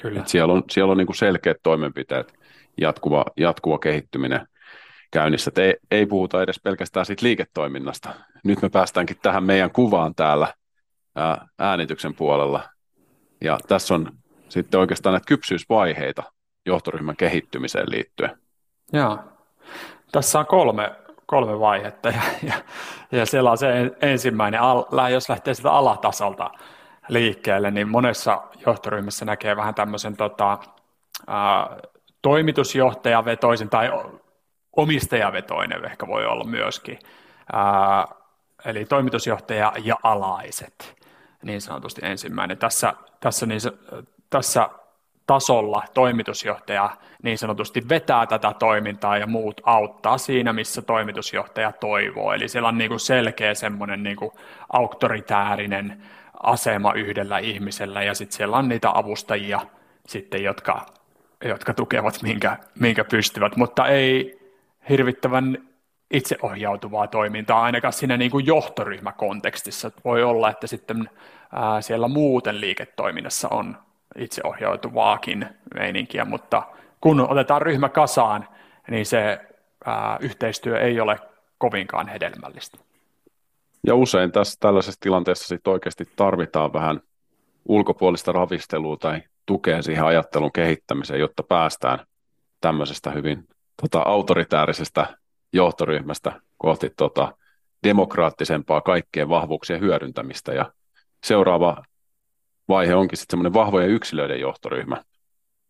[0.00, 0.20] Kyllä.
[0.20, 2.34] Et siellä on, siellä on niin kuin selkeät toimenpiteet,
[2.80, 4.48] jatkuva, jatkuva kehittyminen
[5.10, 5.48] käynnissä.
[5.48, 8.10] Et ei, ei puhuta edes pelkästään siitä liiketoiminnasta.
[8.44, 10.54] Nyt me päästäänkin tähän meidän kuvaan täällä
[11.16, 12.62] ää, äänityksen puolella.
[13.44, 14.12] Ja tässä on
[14.48, 16.22] sitten oikeastaan näitä kypsyysvaiheita
[16.66, 18.38] johtoryhmän kehittymiseen liittyen.
[18.92, 19.18] Joo.
[20.12, 20.92] Tässä on kolme
[21.26, 22.54] kolme vaihetta ja, ja,
[23.12, 24.60] ja siellä on se ensimmäinen,
[25.12, 26.50] jos lähtee sitä alatasolta
[27.08, 30.58] liikkeelle, niin monessa johtoryhmässä näkee vähän tämmöisen tota,
[31.26, 31.76] ää,
[32.22, 33.90] toimitusjohtajavetoisen tai
[34.76, 36.98] omistajavetoinen ehkä voi olla myöskin.
[37.52, 38.06] Ää,
[38.64, 40.96] eli toimitusjohtaja ja alaiset,
[41.42, 42.58] niin sanotusti ensimmäinen.
[42.58, 43.60] Tässä, tässä, niin,
[44.30, 44.68] tässä
[45.26, 46.90] tasolla toimitusjohtaja
[47.22, 52.32] niin sanotusti vetää tätä toimintaa ja muut auttaa siinä, missä toimitusjohtaja toivoo.
[52.32, 54.30] Eli siellä on niin kuin selkeä semmoinen niin kuin
[54.72, 56.02] auktoritäärinen
[56.42, 59.60] asema yhdellä ihmisellä ja sitten siellä on niitä avustajia
[60.06, 60.86] sitten, jotka,
[61.44, 64.38] jotka tukevat minkä, minkä pystyvät, mutta ei
[64.88, 65.58] hirvittävän
[66.10, 69.90] itseohjautuvaa toimintaa ainakaan siinä niin kuin johtoryhmäkontekstissa.
[70.04, 71.10] Voi olla, että sitten
[71.52, 73.76] ää, siellä muuten liiketoiminnassa on,
[74.18, 76.62] itseohjautuvaakin meininkiä, mutta
[77.00, 78.48] kun otetaan ryhmä kasaan,
[78.90, 79.38] niin se
[79.84, 81.18] ää, yhteistyö ei ole
[81.58, 82.78] kovinkaan hedelmällistä.
[83.86, 87.00] Ja usein tässä tällaisessa tilanteessa sit oikeasti tarvitaan vähän
[87.64, 92.06] ulkopuolista ravistelua tai tukea siihen ajattelun kehittämiseen, jotta päästään
[92.60, 93.48] tämmöisestä hyvin
[93.82, 95.06] tota, autoritäärisestä
[95.52, 97.36] johtoryhmästä kohti tota,
[97.82, 100.52] demokraattisempaa kaikkien vahvuuksien hyödyntämistä.
[100.52, 100.72] Ja
[101.24, 101.82] seuraava
[102.68, 105.02] vaihe onkin sitten semmoinen vahvojen yksilöiden johtoryhmä.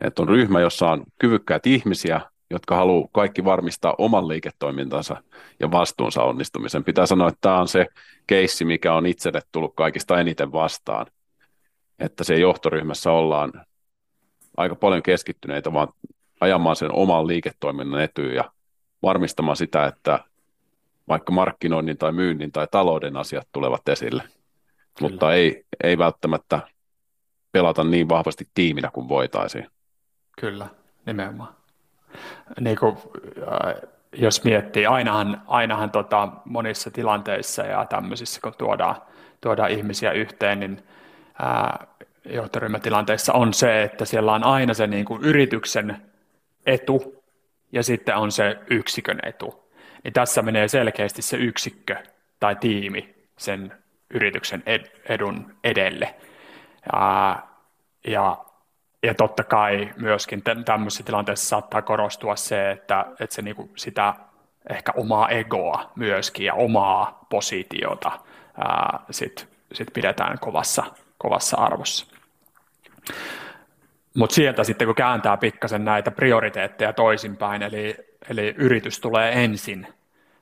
[0.01, 5.23] Että on ryhmä, jossa on kyvykkäät ihmisiä, jotka haluaa kaikki varmistaa oman liiketoimintansa
[5.61, 6.85] ja vastuunsa onnistumisen.
[6.85, 7.87] Pitää sanoa, että tämä on se
[8.27, 11.07] keissi, mikä on itselle tullut kaikista eniten vastaan.
[11.99, 13.53] Että se johtoryhmässä ollaan
[14.57, 15.89] aika paljon keskittyneitä vaan
[16.41, 18.51] ajamaan sen oman liiketoiminnan etyyn ja
[19.03, 20.25] varmistamaan sitä, että
[21.09, 24.23] vaikka markkinoinnin tai myynnin tai talouden asiat tulevat esille.
[24.23, 25.11] Kyllä.
[25.11, 26.61] Mutta ei, ei välttämättä
[27.53, 29.67] pelata niin vahvasti tiiminä kuin voitaisiin.
[30.41, 30.67] Kyllä,
[31.07, 31.55] nimenomaan.
[32.61, 32.97] Niin kuin,
[33.39, 38.97] äh, jos miettii, ainahan, ainahan tota, monissa tilanteissa ja tämmöisissä, kun tuodaan,
[39.41, 40.83] tuodaan ihmisiä yhteen, niin
[41.43, 41.87] ää,
[42.25, 46.03] johtoryhmätilanteissa on se, että siellä on aina se niin kuin yrityksen
[46.67, 47.25] etu
[47.73, 49.71] ja sitten on se yksikön etu.
[50.05, 51.97] Niin tässä menee selkeästi se yksikkö
[52.41, 53.73] tai tiimi sen
[54.11, 54.63] yrityksen
[55.09, 56.15] edun edelle.
[56.93, 58.37] Ja,
[59.03, 64.15] ja, totta kai myöskin tämmöisessä tilanteessa saattaa korostua se, että, että se niinku sitä
[64.71, 68.13] ehkä omaa egoa myöskin ja omaa positiota
[68.59, 70.85] ää, sit, sit pidetään kovassa,
[71.19, 72.07] kovassa arvossa.
[74.17, 77.97] Mutta sieltä sitten kun kääntää pikkasen näitä prioriteetteja toisinpäin, eli,
[78.31, 79.87] eli yritys tulee ensin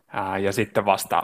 [0.09, 1.22] ää, ja sitten vasta,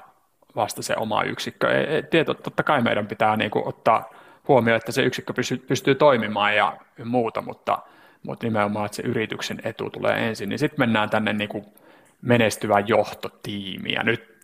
[0.56, 1.68] vasta se oma yksikkö.
[2.11, 4.11] Tieto, totta kai meidän pitää niinku ottaa
[4.51, 7.79] huomioon, että se yksikkö pystyy, pystyy toimimaan ja muuta, mutta,
[8.23, 10.49] mutta nimenomaan, että se yrityksen etu tulee ensin.
[10.49, 11.75] Niin sitten mennään tänne niinku
[12.23, 14.39] menestyvään johtotiimiin ja nyt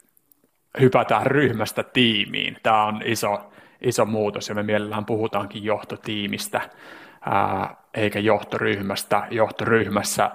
[0.80, 2.56] hypätään ryhmästä tiimiin.
[2.62, 6.60] Tämä on iso, iso muutos ja me mielellään puhutaankin johtotiimistä
[7.20, 9.26] ää, eikä johtoryhmästä.
[9.30, 10.30] Johtoryhmässä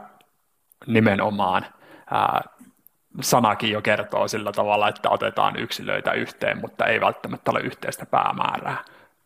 [0.88, 1.66] nimenomaan
[2.12, 2.42] ää,
[3.22, 8.78] sanakin jo kertoo sillä tavalla, että otetaan yksilöitä yhteen, mutta ei välttämättä ole yhteistä päämäärää,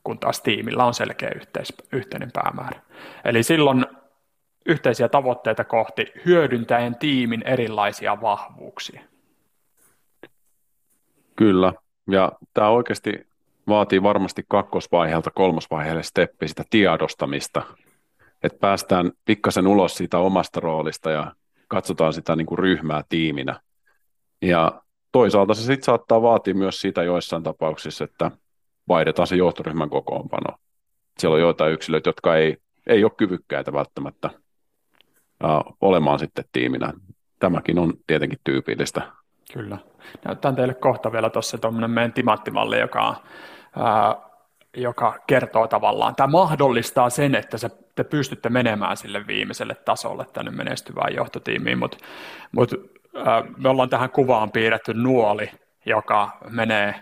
[0.06, 2.82] kun taas tiimillä on selkeä yhteis, yhteinen päämäärä.
[3.26, 3.86] Eli silloin
[4.66, 9.02] yhteisiä tavoitteita kohti hyödyntäen tiimin erilaisia vahvuuksia.
[11.36, 11.74] Kyllä,
[12.10, 13.28] ja tämä oikeasti
[13.68, 17.62] vaatii varmasti kakkosvaiheelta kolmosvaiheelle steppi sitä tiedostamista,
[18.44, 21.36] että päästään pikkasen ulos siitä omasta roolista ja
[21.68, 23.60] katsotaan sitä niin kuin ryhmää tiiminä.
[24.42, 28.32] Ja toisaalta se sitten saattaa vaatia myös sitä joissain tapauksissa, että
[28.88, 30.58] vaihdetaan se johtoryhmän kokoonpano.
[31.20, 34.30] Siellä on joitain yksilöitä, jotka ei, ei ole kyvykkäitä välttämättä
[35.44, 36.94] uh, olemaan sitten tiiminä.
[37.40, 39.02] Tämäkin on tietenkin tyypillistä.
[39.54, 39.78] Kyllä.
[40.26, 43.16] Näytän teille kohta vielä tuossa tuommoinen meidän timanttimalli, joka on
[44.78, 50.52] joka kertoo tavallaan, tämä mahdollistaa sen, että se, te pystytte menemään sille viimeiselle tasolle tänne
[50.52, 51.98] menestyvään johtotiimiin, mutta
[52.52, 52.72] mut,
[53.58, 55.52] me ollaan tähän kuvaan piirretty nuoli,
[55.86, 56.96] joka menee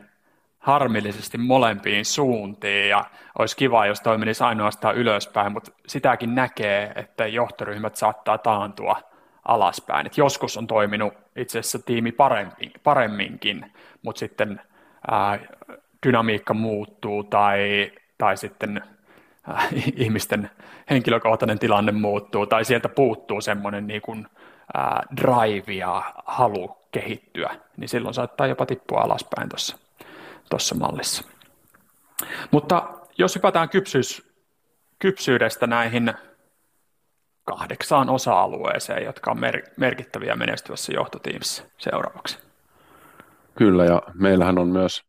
[0.64, 3.06] harmillisesti molempiin suuntiin ja
[3.40, 9.02] olisi kiva, jos toi menisi ainoastaan ylöspäin, mutta sitäkin näkee, että johtoryhmät saattaa taantua
[9.46, 10.06] alaspäin.
[10.06, 13.72] Et joskus on toiminut itse asiassa tiimi paremmin, paremminkin,
[14.02, 14.62] mutta sitten
[15.12, 15.40] ää,
[16.06, 18.82] dynamiikka muuttuu tai, tai sitten
[19.50, 20.50] äh, ihmisten
[20.90, 24.28] henkilökohtainen tilanne muuttuu tai sieltä puuttuu semmoinen niin kuin,
[24.78, 24.84] äh,
[25.22, 29.83] drive ja halu kehittyä, niin silloin saattaa jopa tippua alaspäin tuossa
[30.54, 31.24] tuossa mallissa.
[32.52, 34.32] Mutta jos hypätään kypsyys,
[35.00, 36.14] kypsyydestä näihin
[37.44, 42.40] kahdeksaan osa-alueeseen, jotka on mer- merkittäviä menestyvässä johtotiimissä seuraavaksi.
[43.56, 45.02] Kyllä, ja meillähän on myös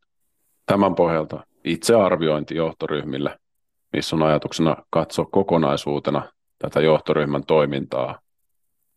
[0.67, 3.39] tämän pohjalta itsearviointi johtoryhmille,
[3.93, 8.21] missä on ajatuksena katsoa kokonaisuutena tätä johtoryhmän toimintaa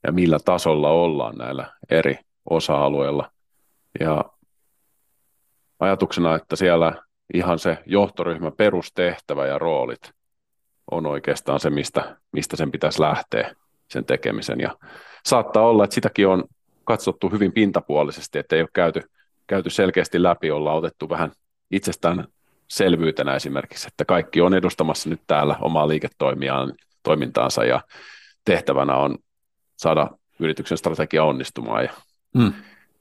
[0.03, 3.31] ja millä tasolla ollaan näillä eri osa-alueilla.
[3.99, 4.25] Ja
[5.79, 6.93] ajatuksena, että siellä
[7.33, 10.11] ihan se johtoryhmän perustehtävä ja roolit
[10.91, 13.55] on oikeastaan se, mistä, mistä sen pitäisi lähteä
[13.91, 14.59] sen tekemisen.
[14.59, 14.77] Ja
[15.25, 16.43] saattaa olla, että sitäkin on
[16.83, 19.01] katsottu hyvin pintapuolisesti, että ei ole käyty,
[19.47, 21.31] käyty selkeästi läpi, ollaan otettu vähän
[21.71, 22.27] itsestään
[22.67, 27.81] selvyytenä esimerkiksi, että kaikki on edustamassa nyt täällä omaa liiketoimiaan, toimintaansa ja
[28.45, 29.17] tehtävänä on
[29.77, 30.09] saada
[30.39, 31.83] yrityksen strategia onnistumaan.
[31.83, 31.91] Ja
[32.35, 32.53] mm.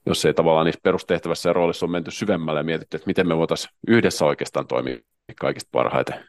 [0.07, 3.37] Jos ei tavallaan niissä perustehtävässä ja roolissa on menty syvemmälle ja mietitty, että miten me
[3.37, 4.97] voitaisiin yhdessä oikeastaan toimia
[5.39, 6.25] kaikista parhaiten,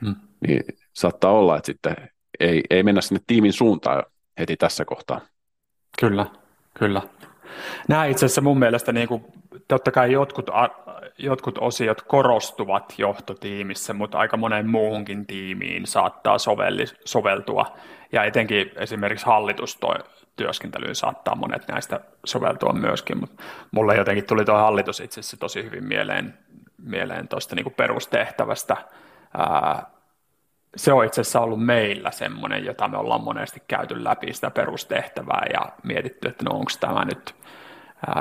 [0.00, 0.14] mm.
[0.46, 1.96] niin saattaa olla, että sitten
[2.40, 4.02] ei, ei mennä sinne tiimin suuntaan
[4.38, 5.20] heti tässä kohtaa.
[6.00, 6.26] Kyllä,
[6.74, 7.02] kyllä.
[7.88, 9.24] Nämä itse asiassa mun mielestä, niin kuin,
[9.68, 10.50] totta kai jotkut
[11.18, 17.76] jotkut osiot korostuvat johtotiimissä, mutta aika monen muuhunkin tiimiin saattaa sovelli, soveltua.
[18.12, 19.26] Ja etenkin esimerkiksi
[20.32, 25.64] hallitustyöskentelyyn saattaa monet näistä soveltua myöskin, mutta mulle jotenkin tuli tuo hallitus itse asiassa tosi
[25.64, 26.38] hyvin mieleen,
[26.78, 28.76] mieleen tuosta niin perustehtävästä.
[29.38, 29.86] Ää,
[30.76, 35.46] se on itse asiassa ollut meillä semmoinen, jota me ollaan monesti käyty läpi sitä perustehtävää
[35.52, 37.34] ja mietitty, että no onko tämä nyt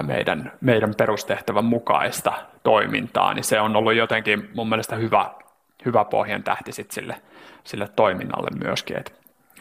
[0.03, 5.31] meidän, meidän perustehtävän mukaista toimintaa, niin se on ollut jotenkin mun mielestä hyvä,
[5.85, 7.21] hyvä pohjan tähti sille,
[7.63, 8.97] sille toiminnalle myöskin.
[8.97, 9.13] Et,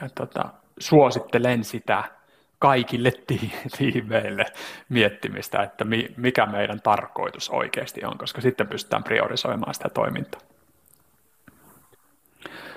[0.03, 0.45] et tota,
[0.79, 2.20] suosittelen sitä
[2.61, 3.13] kaikille
[3.79, 4.47] tiimeille
[4.89, 5.85] miettimistä, että
[6.17, 10.41] mikä meidän tarkoitus oikeasti on, koska sitten pystytään priorisoimaan sitä toimintaa.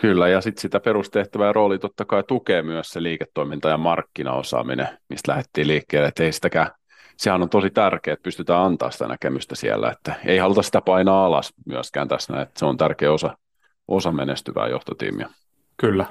[0.02, 4.88] Kyllä, ja sitten sitä perustehtävää ja rooli totta kai tukee myös se liiketoiminta- ja markkinaosaaminen,
[5.10, 6.72] mistä lähdettiin liikkeelle, että ei sitäkään,
[7.18, 11.26] sehän on tosi tärkeää, että pystytään antaa sitä näkemystä siellä, että ei haluta sitä painaa
[11.26, 13.38] alas myöskään tässä, että se on tärkeä osa,
[13.88, 15.30] osa menestyvää johtotiimiä.
[15.78, 16.06] Kyllä,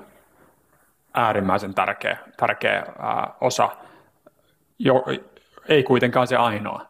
[1.15, 3.69] äärimmäisen tärkeä, tärkeä ää, osa,
[4.79, 5.05] jo,
[5.69, 6.87] ei kuitenkaan se ainoa,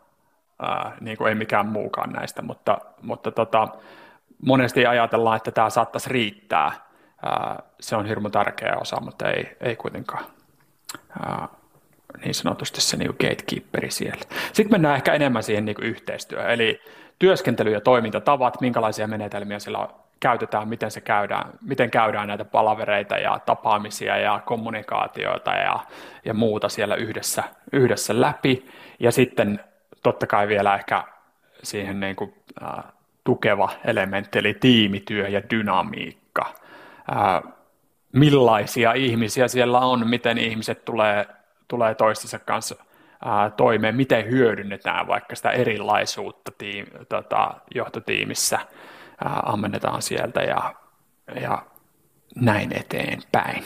[0.63, 3.69] ää, niin kuin ei mikään muukaan näistä, mutta, mutta tota,
[4.47, 6.73] monesti ajatellaan, että tämä saattaisi riittää,
[7.81, 10.25] se on hirmu tärkeä osa, mutta ei, ei kuitenkaan
[12.25, 14.23] niin sanotusti se niin gatekeeperi siellä.
[14.53, 16.81] Sitten mennään ehkä enemmän siihen niin yhteistyöhön, eli
[17.19, 19.89] työskentely- ja toimintatavat, minkälaisia menetelmiä siellä
[20.23, 25.81] käytetään, miten se käydään, miten käydään näitä palavereita ja tapaamisia ja kommunikaatioita ja,
[26.25, 28.67] ja muuta siellä yhdessä, yhdessä läpi.
[29.01, 29.61] Ja sitten
[30.03, 31.05] totta kai vielä ehkä
[31.63, 32.85] siihen niin kuin, äh,
[33.25, 36.55] tukeva elementti, eli tiimityö ja dynamiikka
[38.13, 41.27] millaisia ihmisiä siellä on, miten ihmiset tulee,
[41.69, 42.77] tulee toistensa kanssa
[43.57, 48.59] toimeen, miten hyödynnetään vaikka sitä erilaisuutta tiim, tota, johtotiimissä,
[49.27, 50.75] ammennetaan sieltä ja,
[51.41, 51.63] ja
[52.37, 53.65] näin eteenpäin.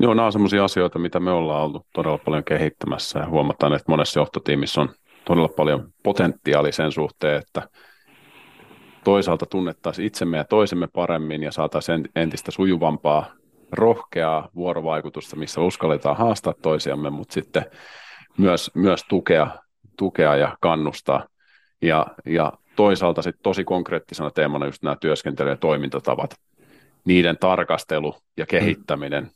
[0.00, 3.84] Joo, nämä on sellaisia asioita, mitä me ollaan oltu todella paljon kehittämässä ja huomataan, että
[3.88, 4.88] monessa johtotiimissä on
[5.24, 7.68] todella paljon potentiaalia sen suhteen, että
[9.04, 13.26] toisaalta tunnettaisiin itsemme ja toisemme paremmin ja saataisiin entistä sujuvampaa,
[13.72, 17.64] rohkeaa vuorovaikutusta, missä uskalletaan haastaa toisiamme, mutta sitten
[18.38, 19.46] myös, myös tukea,
[19.98, 21.26] tukea ja kannustaa.
[21.82, 26.34] Ja, ja toisaalta sitten tosi konkreettisena teemana just nämä työskentely- ja toimintatavat.
[27.04, 29.30] Niiden tarkastelu ja kehittäminen mm.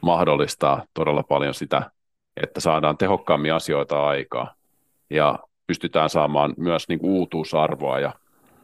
[0.00, 1.90] mahdollistaa todella paljon sitä,
[2.42, 4.54] että saadaan tehokkaammin asioita aikaa
[5.10, 8.12] ja pystytään saamaan myös niin uutuusarvoa ja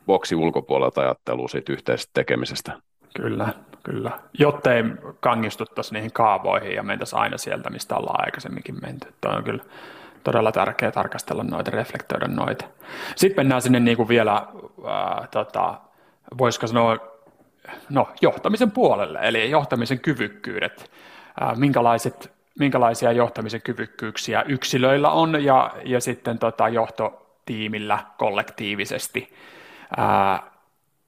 [0.06, 2.72] boksi ulkopuolelta ajattelua siitä yhteisestä tekemisestä.
[3.16, 3.48] Kyllä,
[3.82, 4.10] kyllä.
[4.38, 4.84] Jotta ei
[5.20, 9.14] kangistuttaisi niihin kaavoihin ja mentäisi aina sieltä, mistä ollaan aikaisemminkin menty.
[9.20, 9.64] Tuo on kyllä
[10.26, 12.64] todella tärkeää tarkastella noita, reflektoida noita.
[13.16, 14.32] Sitten mennään sinne niin kuin vielä,
[14.86, 15.74] ää, tota,
[16.38, 16.96] voisiko sanoa,
[17.88, 20.90] no, johtamisen puolelle, eli johtamisen kyvykkyydet.
[21.40, 29.32] Ää, minkälaiset, minkälaisia johtamisen kyvykkyyksiä yksilöillä on ja, ja sitten tota, johtotiimillä kollektiivisesti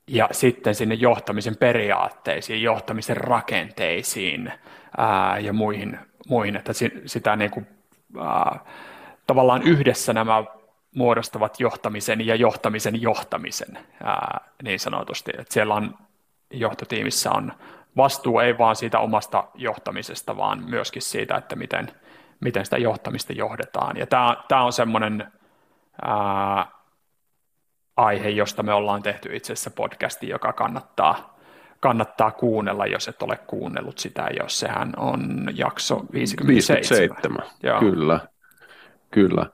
[0.07, 4.53] ja sitten sinne johtamisen periaatteisiin, johtamisen rakenteisiin
[4.99, 6.73] ää, ja muihin, muihin että
[7.07, 7.67] sitä niin kuin,
[8.21, 8.61] ää,
[9.29, 10.45] tavallaan yhdessä nämä
[10.95, 15.31] muodostavat johtamisen ja johtamisen johtamisen ää, niin sanotusti.
[15.39, 15.99] Että siellä on
[16.51, 17.53] johtotiimissä on
[17.97, 21.91] vastuu ei vaan siitä omasta johtamisesta, vaan myöskin siitä, että miten,
[22.41, 23.97] miten sitä johtamista johdetaan.
[23.97, 25.33] Ja tämä, tämä on semmoinen
[26.03, 26.67] ää,
[27.97, 31.39] aihe, josta me ollaan tehty itse asiassa podcasti, joka kannattaa,
[31.81, 36.49] kannattaa kuunnella, jos et ole kuunnellut sitä, jos sehän on jakso 57.
[36.49, 37.43] 57.
[37.63, 37.81] Joo.
[37.81, 38.21] Kyllä,
[39.11, 39.47] kyllä.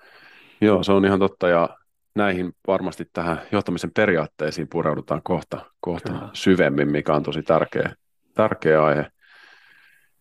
[0.60, 1.68] Joo, se on ihan totta ja
[2.14, 7.94] näihin varmasti tähän johtamisen periaatteisiin pureudutaan kohta, kohta syvemmin, mikä on tosi tärkeä,
[8.34, 9.06] tärkeä aihe.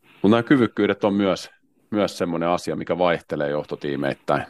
[0.02, 1.50] Mutta nämä kyvykkyydet on myös,
[1.91, 4.46] myös semmoinen asia, mikä vaihtelee johtotiimeittäin.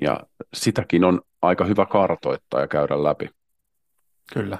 [0.00, 0.20] Ja
[0.54, 3.30] sitäkin on aika hyvä kartoittaa ja käydä läpi.
[4.32, 4.58] Kyllä.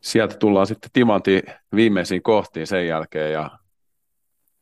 [0.00, 1.42] Sieltä tullaan sitten timanti
[1.74, 3.50] viimeisiin kohtiin sen jälkeen ja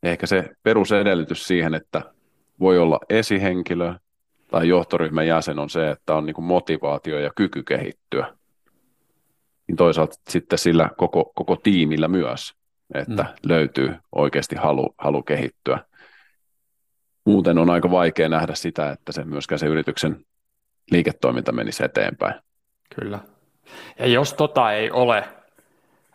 [0.03, 2.01] ehkä se perusedellytys siihen, että
[2.61, 3.93] voi olla esihenkilö
[4.51, 8.37] tai johtoryhmän jäsen on se, että on niin motivaatio ja kyky kehittyä.
[9.67, 12.53] Niin toisaalta sitten sillä koko, koko tiimillä myös,
[12.93, 13.49] että mm.
[13.49, 15.79] löytyy oikeasti halu, halu kehittyä
[17.25, 20.25] muuten on aika vaikea nähdä sitä, että se myöskään se yrityksen
[20.91, 22.33] liiketoiminta menisi eteenpäin.
[22.95, 23.19] Kyllä.
[23.99, 25.23] Ja jos tota ei ole,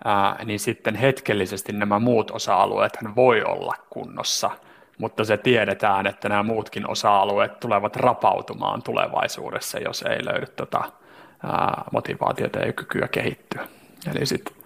[0.04, 4.50] ää, niin sitten hetkellisesti nämä muut osa-alueet voi olla kunnossa,
[4.98, 10.84] mutta se tiedetään, että nämä muutkin osa-alueet tulevat rapautumaan tulevaisuudessa, jos ei löydy tota,
[11.44, 13.68] ää, motivaatiota ja kykyä kehittyä.
[14.10, 14.56] Eli sitten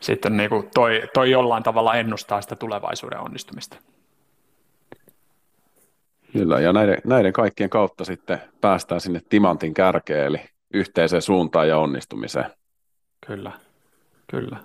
[0.00, 3.76] sit niin toi, toi jollain tavalla ennustaa sitä tulevaisuuden onnistumista.
[6.32, 10.40] Kyllä, ja näiden, näiden kaikkien kautta sitten päästään sinne timantin kärkeen, eli
[10.74, 12.50] yhteiseen suuntaan ja onnistumiseen.
[13.26, 13.52] Kyllä,
[14.26, 14.56] kyllä.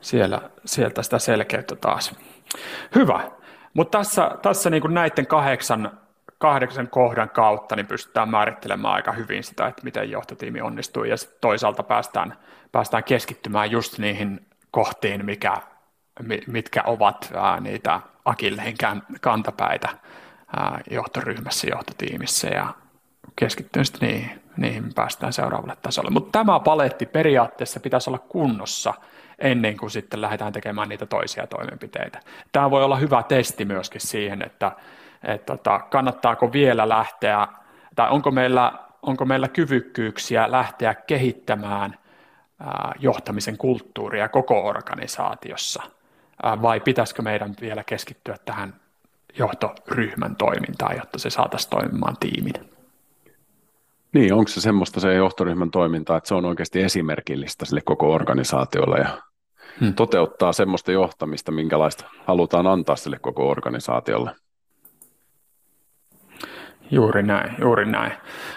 [0.00, 2.14] Siellä, sieltä sitä selkeyttä taas.
[2.94, 3.30] Hyvä,
[3.74, 5.98] mutta tässä, tässä niin kuin näiden kahdeksan,
[6.38, 11.82] kahdeksan kohdan kautta niin pystytään määrittelemään aika hyvin sitä, että miten johtotiimi onnistuu, ja toisaalta
[11.82, 12.36] päästään,
[12.72, 15.56] päästään keskittymään just niihin kohtiin, mikä,
[16.46, 18.74] mitkä ovat ää, niitä akilleen
[19.20, 19.88] kantapäitä
[20.90, 22.48] johtoryhmässä, johtotiimissä.
[22.48, 22.74] Ja
[23.36, 26.10] keskittyen sitten niihin, niihin päästään seuraavalle tasolle.
[26.10, 28.94] Mutta tämä paletti periaatteessa pitäisi olla kunnossa
[29.40, 32.20] ennen kuin sitten lähdetään tekemään niitä toisia toimenpiteitä.
[32.52, 34.72] Tämä voi olla hyvä testi myöskin siihen, että,
[35.24, 37.48] että tota, kannattaako vielä lähteä,
[37.96, 38.72] tai onko meillä,
[39.02, 41.98] onko meillä kyvykkyyksiä lähteä kehittämään
[42.98, 45.82] johtamisen kulttuuria koko organisaatiossa,
[46.42, 48.74] vai pitäisikö meidän vielä keskittyä tähän
[49.38, 52.54] johtoryhmän toimintaan, jotta se saataisiin toimimaan tiimin?
[54.12, 58.98] Niin, onko se semmoista se johtoryhmän toiminta, että se on oikeasti esimerkillistä sille koko organisaatiolle
[58.98, 59.18] ja
[59.80, 59.94] hmm.
[59.94, 64.30] toteuttaa semmoista johtamista, minkälaista halutaan antaa sille koko organisaatiolle?
[66.90, 68.12] Juuri näin, juuri näin.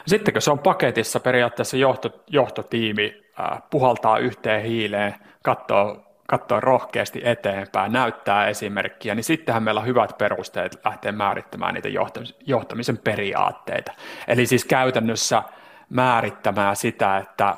[0.08, 7.22] Sitten kun se on paketissa, periaatteessa johto, johtotiimi äh, puhaltaa yhteen hiileen, katsoo, katsoo rohkeasti
[7.24, 11.90] eteenpäin, näyttää esimerkkiä, niin sittenhän meillä on hyvät perusteet lähteä määrittämään niitä
[12.46, 13.92] johtamisen periaatteita.
[14.28, 15.44] Eli siis käytännössä
[15.90, 17.58] määrittämään sitä, että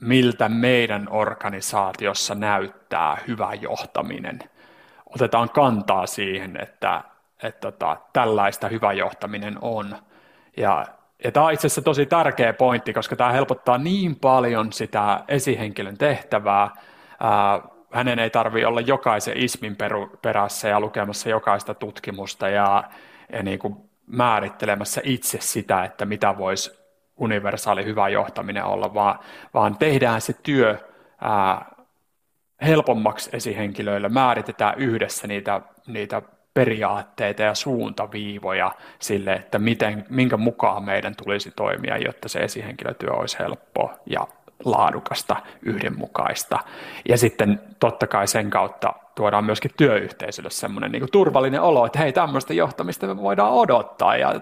[0.00, 4.38] miltä meidän organisaatiossa näyttää hyvä johtaminen.
[5.14, 7.02] Otetaan kantaa siihen, että,
[7.42, 9.96] että tota, tällaista hyvä johtaminen on.
[10.56, 10.86] Ja,
[11.24, 15.98] ja tämä on itse asiassa tosi tärkeä pointti, koska tämä helpottaa niin paljon sitä esihenkilön
[15.98, 16.70] tehtävää.
[17.20, 17.60] Ää,
[17.92, 22.84] hänen ei tarvitse olla jokaisen ismin peru, perässä ja lukemassa jokaista tutkimusta ja,
[23.32, 23.76] ja niin kuin
[24.06, 26.79] määrittelemässä itse sitä, että mitä voisi
[27.20, 29.18] universaali hyvä johtaminen olla, vaan,
[29.54, 30.78] vaan tehdään se työ
[31.20, 31.64] ää,
[32.62, 36.22] helpommaksi esihenkilöille, määritetään yhdessä niitä, niitä
[36.54, 43.38] periaatteita ja suuntaviivoja sille, että miten, minkä mukaan meidän tulisi toimia, jotta se esihenkilötyö olisi
[43.38, 44.26] helppoa ja
[44.64, 46.58] laadukasta, yhdenmukaista.
[47.08, 52.12] Ja sitten totta kai sen kautta tuodaan myöskin työyhteisölle semmoinen niin turvallinen olo, että hei,
[52.12, 54.34] tämmöistä johtamista me voidaan odottaa ja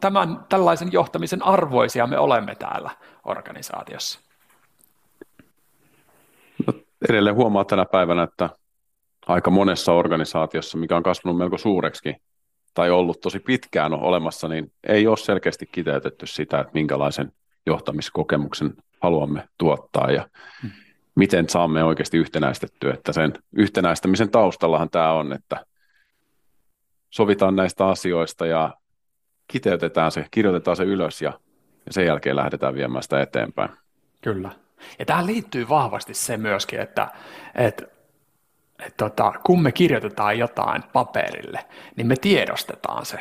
[0.00, 2.90] tämän, tällaisen johtamisen arvoisia me olemme täällä
[3.24, 4.20] organisaatiossa.
[6.66, 6.72] No,
[7.08, 8.50] edelleen huomaa tänä päivänä, että
[9.26, 12.16] aika monessa organisaatiossa, mikä on kasvanut melko suureksi
[12.74, 17.32] tai ollut tosi pitkään olemassa, niin ei ole selkeästi kiteytetty sitä, että minkälaisen
[17.66, 18.74] johtamiskokemuksen
[19.04, 20.28] haluamme tuottaa ja
[20.62, 20.70] hmm.
[21.14, 25.66] miten saamme oikeasti yhtenäistettyä, että sen yhtenäistämisen taustallahan tämä on, että
[27.10, 28.74] sovitaan näistä asioista ja
[29.48, 31.32] kiteytetään se, kirjoitetaan se ylös ja,
[31.86, 33.70] ja sen jälkeen lähdetään viemään sitä eteenpäin.
[34.20, 34.50] Kyllä.
[34.98, 37.08] Ja tähän liittyy vahvasti se myöskin, että,
[37.54, 37.86] että
[38.78, 41.64] että tota, kun me kirjoitetaan jotain paperille,
[41.96, 43.18] niin me tiedostetaan se.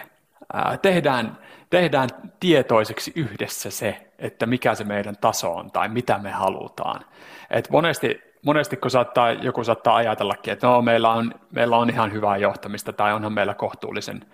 [0.54, 1.38] Ää, tehdään,
[1.70, 7.06] tehdään tietoiseksi yhdessä se, että mikä se meidän taso on tai mitä me halutaan.
[7.52, 12.12] Et monesti, monesti kun saattaa, joku saattaa ajatellakin, että no, meillä, on, meillä on ihan
[12.12, 14.26] hyvää johtamista tai onhan meillä kohtuullisen,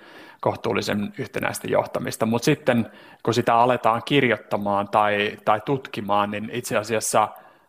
[0.42, 2.92] kohtuullisen yhtenäistä johtamista, mutta sitten
[3.24, 7.28] kun sitä aletaan kirjoittamaan tai, tai tutkimaan, niin itse asiassa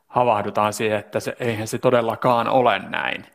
[0.09, 3.27] havahdutaan siihen, että se, eihän se todellakaan ole näin.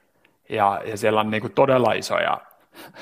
[0.49, 2.37] Ja, ja siellä on niin kuin todella isoja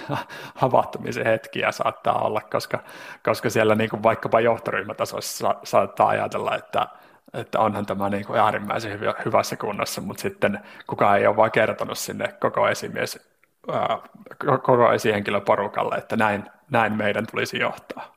[0.55, 2.83] havahtumisen hetkiä saattaa olla, koska,
[3.23, 6.87] koska siellä niin kuin vaikkapa johtoryhmätasossa saattaa ajatella, että,
[7.33, 11.51] että onhan tämä niin kuin äärimmäisen hyvä, hyvässä kunnossa, mutta sitten kukaan ei ole vaan
[11.51, 13.29] kertonut sinne koko esimies,
[13.71, 13.99] ää,
[14.45, 18.13] koko esihenkilöporukalle, että näin, näin meidän tulisi johtaa.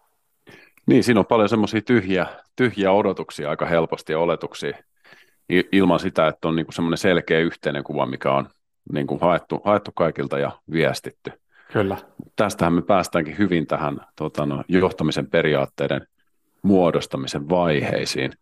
[0.87, 2.27] Niin, siinä on paljon semmoisia tyhjiä,
[2.57, 4.77] tyhjiä odotuksia aika helposti ja oletuksia
[5.73, 8.49] ilman sitä, että on niin semmoinen selkeä yhteinen kuva, mikä on
[8.93, 11.33] niin kuin haettu, haettu kaikilta ja viestitty.
[11.73, 11.97] Kyllä.
[12.37, 16.07] Tästähän me päästäänkin hyvin tähän tota, no, johtamisen periaatteiden
[16.62, 18.33] muodostamisen vaiheisiin.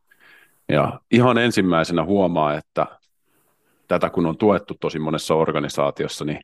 [0.69, 2.87] Ja ihan ensimmäisenä huomaa, että
[3.89, 6.41] tätä kun on tuettu tosi monessa organisaatiossa, niin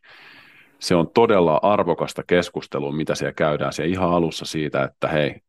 [0.78, 5.41] se on todella arvokasta keskustelua, mitä siellä käydään siellä ihan alussa siitä, että hei,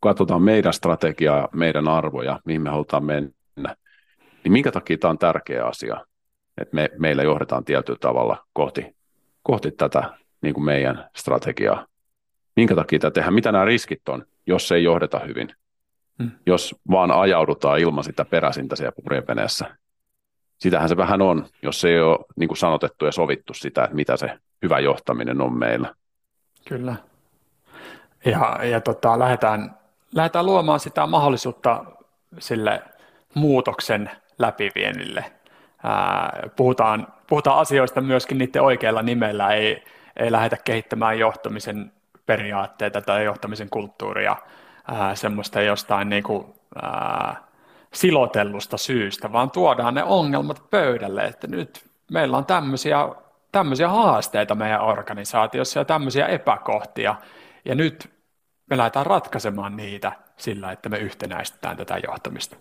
[0.00, 3.76] katsotaan meidän strategiaa, meidän arvoja, mihin me halutaan mennä,
[4.44, 6.00] niin minkä takia tämä on tärkeä asia
[6.58, 8.96] että me, meillä johdetaan tietyllä tavalla kohti,
[9.42, 11.86] kohti tätä niin kuin meidän strategiaa.
[12.56, 13.34] Minkä takia tämä tehdään?
[13.34, 15.48] Mitä nämä riskit on, jos ei johdeta hyvin?
[16.22, 16.30] Hmm.
[16.46, 19.76] Jos vaan ajaudutaan ilman sitä peräsintä siellä purjeveneessä.
[20.58, 24.16] Sitähän se vähän on, jos ei ole niin kuin sanotettu ja sovittu sitä, että mitä
[24.16, 25.94] se hyvä johtaminen on meillä.
[26.68, 26.96] Kyllä.
[28.24, 29.76] Ja, ja tota, lähdetään,
[30.14, 31.84] lähdetään luomaan sitä mahdollisuutta
[32.38, 32.82] sille
[33.34, 35.24] muutoksen läpiviennille
[36.56, 39.84] puhutaan, puhutaan asioista myöskin niiden oikealla nimellä, ei,
[40.16, 41.92] ei lähdetä kehittämään johtamisen
[42.26, 44.36] periaatteita tai johtamisen kulttuuria
[44.88, 47.36] ää, semmoista jostain niin kuin, ää,
[47.92, 53.08] silotellusta syystä, vaan tuodaan ne ongelmat pöydälle, että nyt meillä on tämmöisiä
[53.52, 57.14] tämmöisiä haasteita meidän organisaatiossa ja tämmöisiä epäkohtia,
[57.64, 58.10] ja nyt
[58.70, 62.56] me lähdetään ratkaisemaan niitä sillä, että me yhtenäistetään tätä johtamista.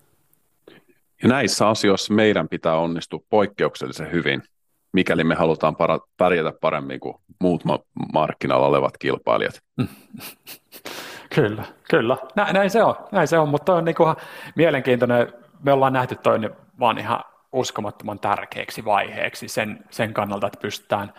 [1.23, 4.43] Ja näissä asioissa meidän pitää onnistua poikkeuksellisen hyvin,
[4.93, 7.79] mikäli me halutaan para- pärjätä paremmin kuin muut ma-
[8.13, 9.61] markkinoilla olevat kilpailijat.
[11.35, 12.17] kyllä, kyllä.
[12.35, 14.15] Nä, näin se on, näin se on, mutta on niin kuin
[14.55, 15.33] mielenkiintoinen.
[15.63, 21.13] Me ollaan nähty toinen vaan ihan uskomattoman tärkeäksi vaiheeksi sen, sen kannalta, että pystytään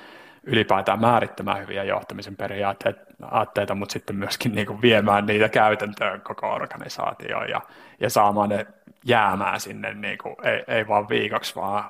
[0.45, 7.49] ylipäätään määrittämään hyviä johtamisen periaatteita, mutta sitten myöskin niin kuin viemään niitä käytäntöön koko organisaatioon
[7.51, 7.61] ja,
[8.01, 8.67] ja saamaan ne
[9.05, 11.85] jäämään sinne, niin kuin, ei, ei vaan viikoksi, vaan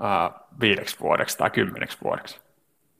[0.00, 0.30] ää,
[0.60, 2.40] viideksi vuodeksi tai kymmeneksi vuodeksi.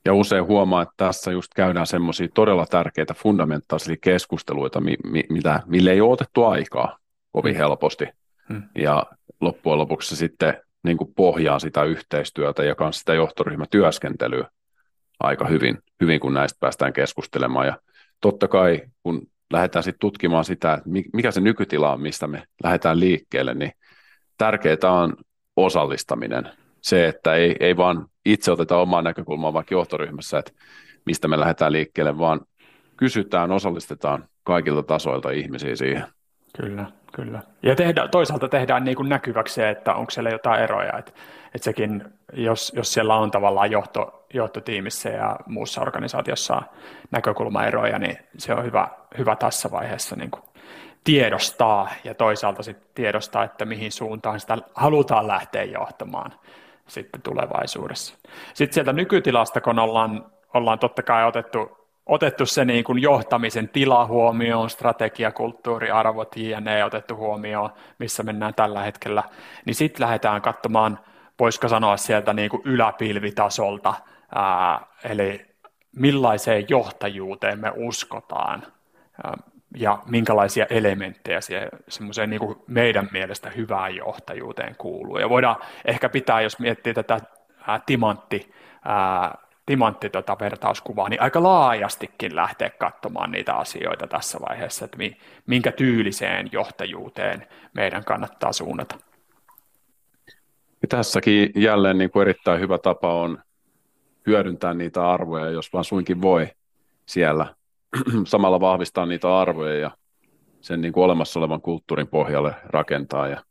[0.05, 5.59] Ja usein huomaa, että tässä just käydään semmoisia todella tärkeitä fundamentaalisia keskusteluita, mi, mi, mitä,
[5.65, 6.97] mille ei ole otettu aikaa
[7.31, 7.57] kovin mm.
[7.57, 8.05] helposti.
[8.49, 8.63] Hmm.
[8.75, 9.05] Ja
[9.41, 14.47] loppujen lopuksi se sitten niin kuin pohjaa sitä yhteistyötä ja myös sitä johtoryhmätyöskentelyä
[15.19, 17.67] aika hyvin, hyvin, kun näistä päästään keskustelemaan.
[17.67, 17.77] Ja
[18.21, 22.99] totta kai, kun lähdetään sitten tutkimaan sitä, että mikä se nykytila on, mistä me lähdetään
[22.99, 23.71] liikkeelle, niin
[24.37, 25.15] tärkeää on
[25.55, 26.51] osallistaminen.
[26.81, 30.51] Se, että ei, ei vaan itse oteta omaa näkökulmaa vaikka johtoryhmässä, että
[31.05, 32.41] mistä me lähdetään liikkeelle, vaan
[32.97, 36.05] kysytään, osallistetaan kaikilta tasoilta ihmisiä siihen.
[36.57, 37.41] Kyllä, kyllä.
[37.63, 40.97] Ja tehdä, toisaalta tehdään niin kuin näkyväksi se, että onko siellä jotain eroja.
[40.97, 41.11] Että,
[41.45, 42.03] että sekin,
[42.33, 46.61] jos, jos siellä on tavallaan johto, johtotiimissä ja muussa organisaatiossa
[47.11, 50.43] näkökulmaeroja, niin se on hyvä, hyvä tässä vaiheessa niin kuin
[51.03, 56.33] tiedostaa ja toisaalta sitten tiedostaa, että mihin suuntaan sitä halutaan lähteä johtamaan
[56.91, 58.17] sitten tulevaisuudessa.
[58.53, 64.05] Sitten sieltä nykytilasta, kun ollaan, ollaan totta kai otettu otettu se niin kuin johtamisen tila
[64.05, 66.83] huomioon, strategia, kulttuuri, arvot, jne.
[66.83, 67.69] otettu huomioon,
[67.99, 69.23] missä mennään tällä hetkellä,
[69.65, 70.99] niin sitten lähdetään katsomaan,
[71.39, 73.93] voisiko sanoa sieltä niin kuin yläpilvitasolta,
[74.35, 75.45] ää, eli
[75.95, 78.63] millaiseen johtajuuteen me uskotaan
[79.77, 81.39] ja minkälaisia elementtejä
[81.87, 85.17] semmoiseen niin kuin meidän mielestä hyvään johtajuuteen kuuluu.
[85.17, 85.55] Ja voidaan
[85.85, 87.19] ehkä pitää, jos miettii tätä
[87.67, 88.53] ää, timantti,
[88.85, 94.97] ää, timantti tota vertauskuvaa, niin aika laajastikin lähteä katsomaan niitä asioita tässä vaiheessa, että
[95.47, 98.95] minkä tyyliseen johtajuuteen meidän kannattaa suunnata.
[100.81, 103.39] Ja tässäkin jälleen niin kuin erittäin hyvä tapa on
[104.27, 106.47] hyödyntää niitä arvoja, jos vaan suinkin voi
[107.05, 107.55] siellä
[108.25, 109.91] samalla vahvistaa niitä arvoja ja
[110.61, 113.27] sen niin kuin olemassa olevan kulttuurin pohjalle rakentaa.
[113.27, 113.41] Ja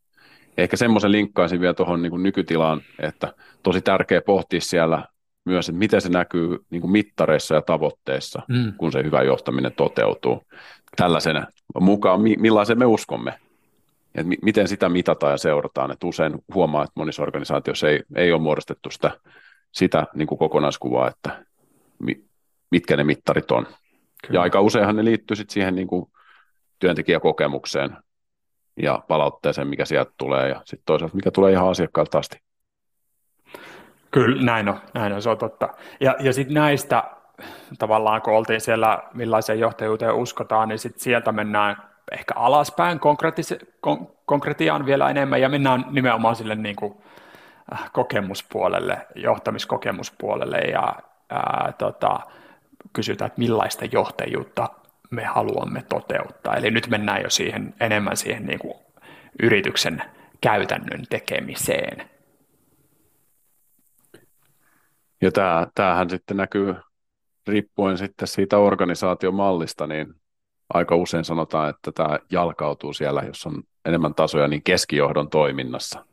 [0.58, 5.04] ehkä semmoisen linkkaisin vielä tuohon niin nykytilaan, että tosi tärkeä pohtia siellä
[5.44, 8.72] myös, että miten se näkyy niin kuin mittareissa ja tavoitteissa, mm.
[8.76, 10.42] kun se hyvä johtaminen toteutuu.
[10.96, 11.46] Tällaisena
[11.80, 13.34] mukaan, millaisen me uskomme,
[14.14, 15.90] että miten sitä mitataan ja seurataan.
[15.90, 19.10] Että usein huomaa, että monissa organisaatioissa ei, ei ole muodostettu sitä,
[19.72, 21.44] sitä niin kuin kokonaiskuvaa, että
[22.70, 23.66] mitkä ne mittarit on.
[24.26, 24.38] Kyllä.
[24.38, 26.06] Ja aika useinhan ne liittyy sit siihen niin kuin
[26.78, 27.96] työntekijäkokemukseen
[28.82, 32.38] ja palautteeseen, mikä sieltä tulee, ja sitten toisaalta mikä tulee ihan asiakkaalta asti.
[34.10, 35.68] Kyllä, näin on, näin on, se on totta.
[36.00, 37.04] Ja, ja sitten näistä
[37.78, 41.76] tavallaan, kun oltiin siellä, millaiseen johtajuuteen uskotaan, niin sitten sieltä mennään
[42.12, 46.94] ehkä alaspäin konkretis- kon- konkretiaan vielä enemmän, ja mennään nimenomaan sille niin kuin,
[47.72, 50.94] äh, kokemuspuolelle, johtamiskokemuspuolelle, ja
[51.30, 52.20] ää, tota,
[52.92, 54.68] kysytään, että millaista johtajuutta
[55.10, 56.56] me haluamme toteuttaa.
[56.56, 58.74] Eli nyt mennään jo siihen, enemmän siihen niin kuin
[59.42, 60.02] yrityksen
[60.40, 62.10] käytännön tekemiseen.
[65.22, 66.74] Ja tämä, tämähän sitten näkyy
[67.46, 70.14] riippuen sitten siitä organisaatiomallista, niin
[70.74, 76.04] aika usein sanotaan, että tämä jalkautuu siellä, jos on enemmän tasoja, niin keskijohdon toiminnassa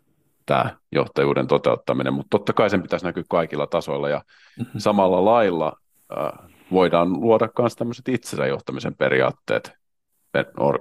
[0.45, 4.21] tämä johtajuuden toteuttaminen, mutta totta kai sen pitäisi näkyä kaikilla tasoilla ja
[4.59, 4.79] mm-hmm.
[4.79, 5.73] samalla lailla
[6.17, 9.71] äh, voidaan luoda myös tämmöiset itsensä johtamisen periaatteet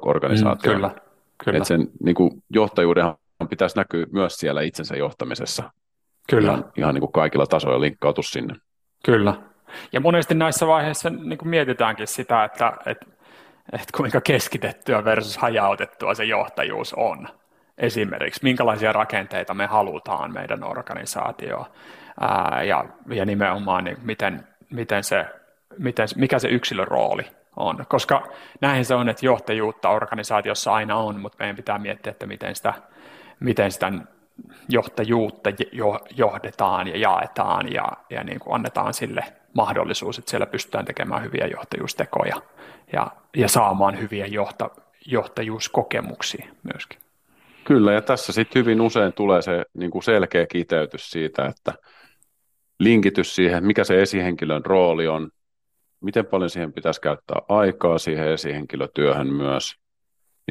[0.03, 0.77] organisaatioon.
[0.77, 1.01] Mm, kyllä,
[1.45, 1.57] kyllä.
[1.57, 3.15] Että sen niin kuin, johtajuuden
[3.51, 5.71] pitäisi näkyä myös siellä itsensä johtamisessa.
[6.29, 6.53] Kyllä.
[6.53, 8.55] Ihan, ihan niin kuin kaikilla tasoilla linkkautu sinne.
[9.05, 9.35] Kyllä.
[9.93, 13.07] Ja monesti näissä vaiheissa niin kuin mietitäänkin sitä, että, että,
[13.73, 17.29] että kuinka keskitettyä versus hajautettua se johtajuus on.
[17.79, 21.67] Esimerkiksi minkälaisia rakenteita me halutaan meidän organisaatioon
[22.67, 22.85] ja,
[23.15, 25.27] ja nimenomaan niin miten, miten se
[25.79, 27.87] miten, mikä se yksilön rooli on.
[27.89, 28.29] Koska
[28.61, 32.75] näin se on, että johtajuutta organisaatiossa aina on, mutta meidän pitää miettiä, että miten sitä,
[33.41, 33.93] miten sitä
[34.69, 35.51] johtajuutta
[36.17, 39.25] johdetaan ja jaetaan ja, ja niin kuin annetaan sille
[39.55, 42.37] mahdollisuus, että siellä pystytään tekemään hyviä johtajuustekoja
[42.93, 44.71] ja, ja saamaan hyviä johta,
[45.07, 46.99] johtajuuskokemuksia myöskin.
[47.65, 51.73] Kyllä, ja tässä sitten hyvin usein tulee se niin kuin selkeä kiteytys siitä, että
[52.81, 55.31] linkitys siihen, mikä se esihenkilön rooli on,
[56.01, 59.75] miten paljon siihen pitäisi käyttää aikaa siihen esihenkilötyöhön myös,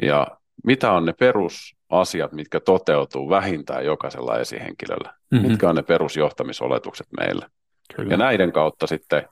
[0.02, 0.26] ja
[0.64, 5.48] mitä on ne perusasiat, mitkä toteutuu vähintään jokaisella esihenkilöllä, mm-hmm.
[5.48, 7.46] mitkä on ne perusjohtamisoletukset meille.
[7.96, 8.10] Kyllä.
[8.10, 9.28] Ja näiden kautta sitten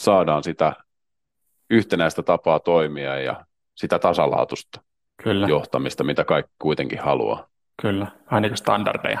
[0.00, 0.72] saadaan sitä
[1.70, 3.44] yhtenäistä tapaa toimia ja
[3.74, 4.80] sitä tasalaatusta
[5.22, 5.48] Kyllä.
[5.48, 7.48] johtamista, mitä kaikki kuitenkin haluaa.
[7.82, 9.20] Kyllä, vähän niin kuin standardeja.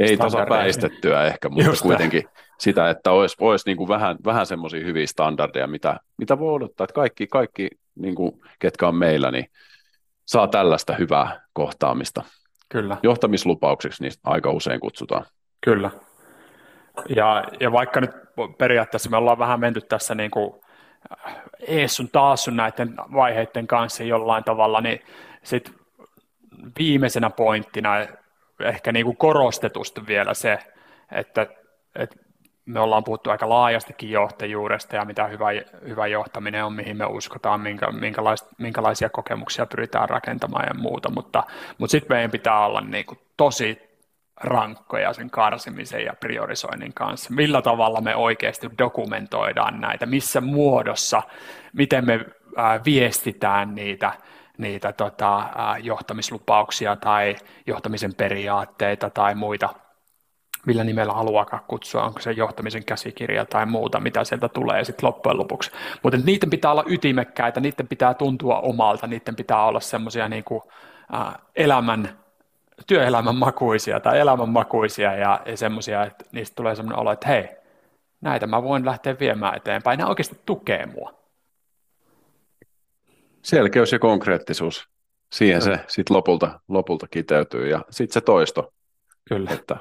[0.00, 2.44] Ei tasapäistettyä ehkä, mutta Just kuitenkin tämä.
[2.58, 6.84] sitä, että olisi, olisi niin kuin vähän, vähän semmoisia hyviä standardeja, mitä, mitä voi odottaa,
[6.84, 9.46] että kaikki, kaikki niin kuin, ketkä on meillä, niin
[10.26, 12.22] saa tällaista hyvää kohtaamista.
[12.68, 12.96] Kyllä.
[13.02, 15.24] Johtamislupaukseksi niistä aika usein kutsutaan.
[15.60, 15.90] Kyllä.
[17.08, 18.10] Ja, ja vaikka nyt
[18.58, 20.60] periaatteessa me ollaan vähän menty tässä niin kuin
[21.68, 25.00] ees sun taas sun näiden vaiheiden kanssa jollain tavalla, niin
[25.42, 25.74] sitten
[26.78, 27.90] viimeisenä pointtina
[28.60, 30.58] ehkä niin kuin korostetusti vielä se,
[31.12, 31.46] että,
[31.94, 32.16] että
[32.66, 35.46] me ollaan puhuttu aika laajastikin johtajuudesta ja mitä hyvä,
[35.88, 41.42] hyvä johtaminen on, mihin me uskotaan, minkä, minkälais, minkälaisia kokemuksia pyritään rakentamaan ja muuta, mutta,
[41.78, 43.94] mutta sitten meidän pitää olla niin kuin tosi
[44.36, 47.34] rankkoja sen karsimisen ja priorisoinnin kanssa.
[47.34, 51.22] Millä tavalla me oikeasti dokumentoidaan näitä, missä muodossa,
[51.72, 52.20] miten me
[52.56, 54.12] ää, viestitään niitä,
[54.58, 55.48] niitä tota,
[55.82, 57.36] johtamislupauksia tai
[57.66, 59.68] johtamisen periaatteita tai muita,
[60.66, 65.38] millä nimellä haluaakaan kutsua, onko se johtamisen käsikirja tai muuta, mitä sieltä tulee sitten loppujen
[65.38, 65.70] lopuksi.
[66.02, 70.44] Mutta niiden pitää olla ytimekkäitä, niiden pitää tuntua omalta, niiden pitää olla semmoisia niin
[71.56, 72.18] elämän
[72.86, 77.48] työelämän makuisia tai elämän makuisia ja, ja semmoisia, että niistä tulee semmoinen olo, että hei,
[78.20, 81.23] näitä mä voin lähteä viemään eteenpäin, ne oikeasti tukee mua.
[83.44, 84.88] Selkeys ja konkreettisuus,
[85.32, 85.76] siihen Kyllä.
[85.76, 88.72] se sitten lopulta, lopulta kiteytyy ja sitten se toisto,
[89.28, 89.50] Kyllä.
[89.50, 89.76] että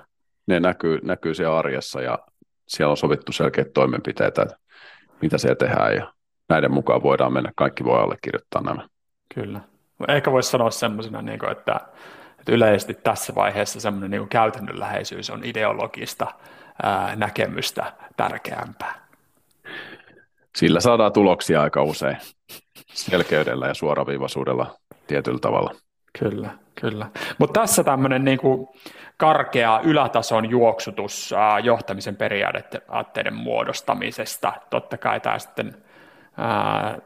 [0.47, 2.20] ne näkyy, näkyy siellä arjessa ja
[2.68, 4.57] siellä on sovittu selkeitä toimenpiteitä, että
[5.22, 6.14] mitä siellä tehdään ja
[6.49, 8.88] näiden mukaan voidaan mennä, kaikki voi allekirjoittaa nämä.
[9.36, 9.59] Kyllä.
[10.07, 11.80] Ehkä voisi sanoa semmoisena, niin että
[12.39, 16.28] että yleisesti tässä vaiheessa semmoinen niin käytännönläheisyys on ideologista
[16.84, 19.07] ää, näkemystä tärkeämpää.
[20.55, 22.18] Sillä saadaan tuloksia aika usein
[22.93, 24.75] selkeydellä ja suoraviivaisuudella
[25.07, 25.75] tietyllä tavalla.
[26.19, 26.49] Kyllä,
[26.81, 27.05] kyllä.
[27.37, 28.67] Mutta tässä tämmöinen niin kuin
[29.17, 34.53] karkea ylätason juoksutus ää, johtamisen periaatteiden muodostamisesta.
[34.69, 35.75] Totta kai tämä sitten
[36.37, 36.97] ää,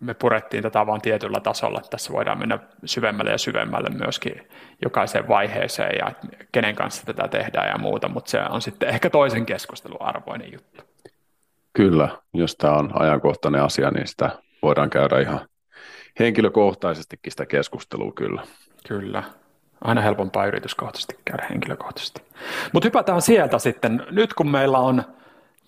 [0.00, 4.48] me purettiin tätä vain tietyllä tasolla, että tässä voidaan mennä syvemmälle ja syvemmälle myöskin
[4.82, 6.12] jokaiseen vaiheeseen ja
[6.52, 10.82] kenen kanssa tätä tehdään ja muuta, mutta se on sitten ehkä toisen keskustelun arvoinen juttu.
[11.72, 14.30] Kyllä, jos tämä on ajankohtainen asia, niin sitä
[14.66, 15.40] voidaan käydä ihan
[16.18, 18.42] henkilökohtaisestikin sitä keskustelua kyllä.
[18.88, 19.22] Kyllä,
[19.80, 22.22] aina helpompaa yrityskohtaisesti käydä henkilökohtaisesti.
[22.72, 25.02] Mutta hypätään sieltä sitten, nyt kun meillä on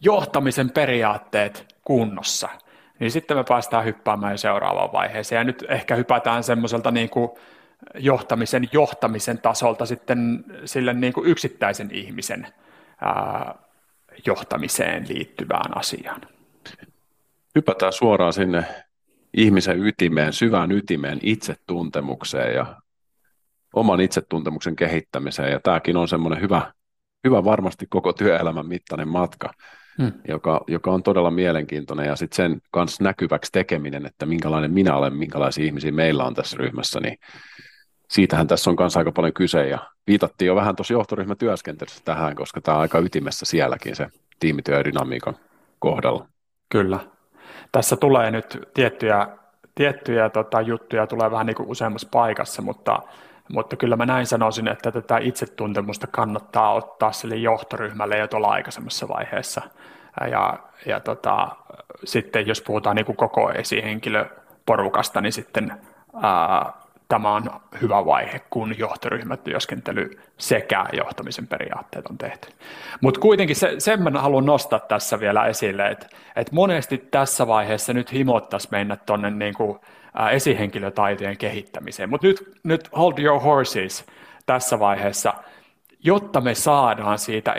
[0.00, 2.48] johtamisen periaatteet kunnossa–
[2.98, 5.40] niin sitten me päästään hyppäämään seuraavaan vaiheeseen.
[5.40, 7.30] Ja nyt ehkä hypätään semmoiselta niin kuin
[7.94, 12.46] johtamisen johtamisen tasolta sitten sille niin kuin yksittäisen ihmisen
[13.00, 13.54] ää,
[14.26, 16.20] johtamiseen liittyvään asiaan.
[17.54, 18.64] Hypätään suoraan sinne
[19.36, 22.76] ihmisen ytimeen, syvään ytimeen, itsetuntemukseen ja
[23.74, 25.52] oman itsetuntemuksen kehittämiseen.
[25.52, 26.72] Ja tämäkin on semmoinen hyvä,
[27.24, 29.52] hyvä varmasti koko työelämän mittainen matka
[29.98, 30.12] hmm.
[30.28, 35.14] joka, joka on todella mielenkiintoinen ja sitten sen kanssa näkyväksi tekeminen, että minkälainen minä olen,
[35.14, 37.18] minkälaisia ihmisiä meillä on tässä ryhmässä, niin
[38.10, 42.60] siitähän tässä on kanssa aika paljon kyse ja viitattiin jo vähän tuossa johtoryhmätyöskentelyssä tähän, koska
[42.60, 44.06] tämä on aika ytimessä sielläkin se
[44.40, 45.36] tiimityö ja dynamiikan
[45.78, 46.28] kohdalla.
[46.68, 47.17] Kyllä.
[47.72, 49.28] Tässä tulee nyt tiettyjä,
[49.74, 53.02] tiettyjä tota, juttuja tulee vähän niin kuin useammassa paikassa, mutta
[53.52, 59.08] mutta kyllä mä näin sanoisin, että tätä itsetuntemusta kannattaa ottaa sille johtoryhmälle jo tuolla aikaisemmassa
[59.08, 59.62] vaiheessa.
[60.30, 61.48] Ja, ja tota,
[62.04, 65.72] sitten jos puhutaan niin kuin koko esihenkilöporukasta, niin sitten
[66.22, 66.72] ää,
[67.08, 67.50] tämä on
[67.80, 72.48] hyvä vaihe, kun johtoryhmätyöskentely sekä johtamisen periaatteet on tehty.
[73.00, 76.06] Mutta kuitenkin se, sen mä haluan nostaa tässä vielä esille, että,
[76.36, 79.78] että monesti tässä vaiheessa nyt himottaisi mennä tuonne niin kuin,
[80.32, 82.10] esihenkilötaitojen kehittämiseen.
[82.10, 84.06] Mutta nyt, nyt hold your horses
[84.46, 85.34] tässä vaiheessa,
[86.04, 87.52] jotta me saadaan siitä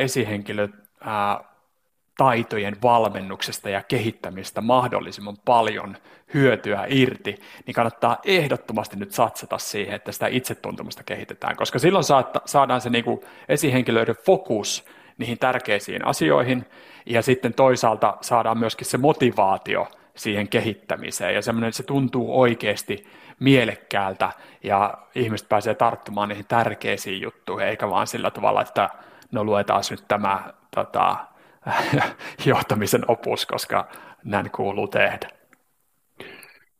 [2.20, 5.97] esihenkilötaitojen valmennuksesta ja kehittämistä mahdollisimman paljon
[6.34, 12.03] hyötyä irti, niin kannattaa ehdottomasti nyt satsata siihen, että sitä itsetuntemusta kehitetään, koska silloin
[12.45, 14.86] saadaan se niin esihenkilöiden fokus
[15.17, 16.65] niihin tärkeisiin asioihin,
[17.05, 23.07] ja sitten toisaalta saadaan myöskin se motivaatio siihen kehittämiseen ja semmoinen, se tuntuu oikeasti
[23.39, 24.32] mielekkäältä
[24.63, 28.89] ja ihmiset pääsee tarttumaan niihin tärkeisiin juttuihin, eikä vaan sillä tavalla, että
[29.32, 31.29] no luetaan nyt tämä tota,
[32.45, 33.89] johtamisen opus, koska
[34.24, 35.30] näin kuuluu tehdä.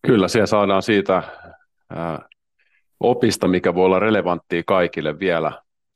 [0.08, 1.24] Kyllä, siellä saadaan siitä
[3.00, 5.52] opista, mikä voi olla relevanttia kaikille vielä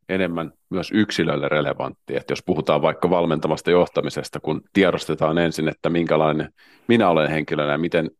[0.09, 2.17] enemmän myös yksilölle relevanttia.
[2.17, 6.53] Että jos puhutaan vaikka valmentavasta johtamisesta, kun tiedostetaan ensin, että minkälainen
[6.87, 8.11] minä olen henkilönä ja miten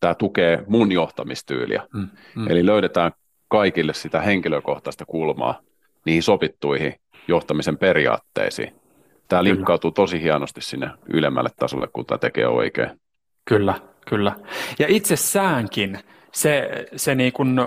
[0.00, 1.82] tämä tukee mun johtamistyyliä.
[1.94, 2.50] Mm, mm.
[2.50, 3.12] Eli löydetään
[3.48, 5.60] kaikille sitä henkilökohtaista kulmaa
[6.06, 6.94] niihin sopittuihin
[7.28, 8.85] johtamisen periaatteisiin.
[9.28, 13.00] Tämä linkkautuu tosi hienosti sinne ylemmälle tasolle, kun tämä tekee oikein.
[13.44, 13.74] Kyllä,
[14.06, 14.32] kyllä.
[14.78, 15.98] Ja säänkin,
[16.32, 17.58] se, se niin kuin,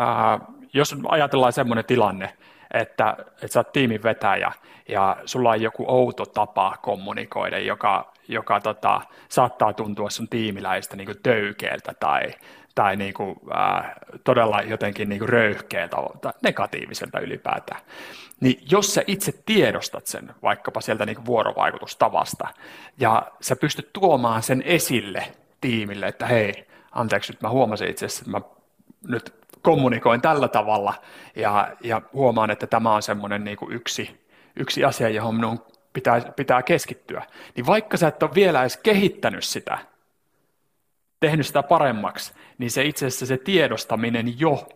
[0.00, 0.40] äh,
[0.72, 2.36] jos ajatellaan semmoinen tilanne,
[2.74, 4.52] että, että sä oot tiimin vetäjä
[4.88, 11.08] ja sulla on joku outo tapa kommunikoida, joka, joka tota, saattaa tuntua sun tiimiläistä niin
[11.22, 12.22] töykeeltä tai,
[12.74, 13.92] tai niin kuin, äh,
[14.24, 15.30] todella jotenkin niin kuin
[16.20, 17.80] tai negatiiviselta ylipäätään.
[18.40, 22.48] Niin jos sä itse tiedostat sen vaikkapa sieltä niin kuin vuorovaikutustavasta
[22.98, 28.22] ja sä pystyt tuomaan sen esille tiimille, että hei, anteeksi, nyt mä huomasin itse asiassa,
[28.22, 28.40] että mä
[29.08, 30.94] nyt kommunikoin tällä tavalla
[31.36, 34.24] ja, ja huomaan, että tämä on semmoinen niin kuin yksi,
[34.56, 37.22] yksi asia, johon minun pitää, pitää keskittyä.
[37.56, 39.78] Niin vaikka sä et ole vielä edes kehittänyt sitä,
[41.24, 44.68] tehnyt sitä paremmaksi, niin se itse asiassa se tiedostaminen jo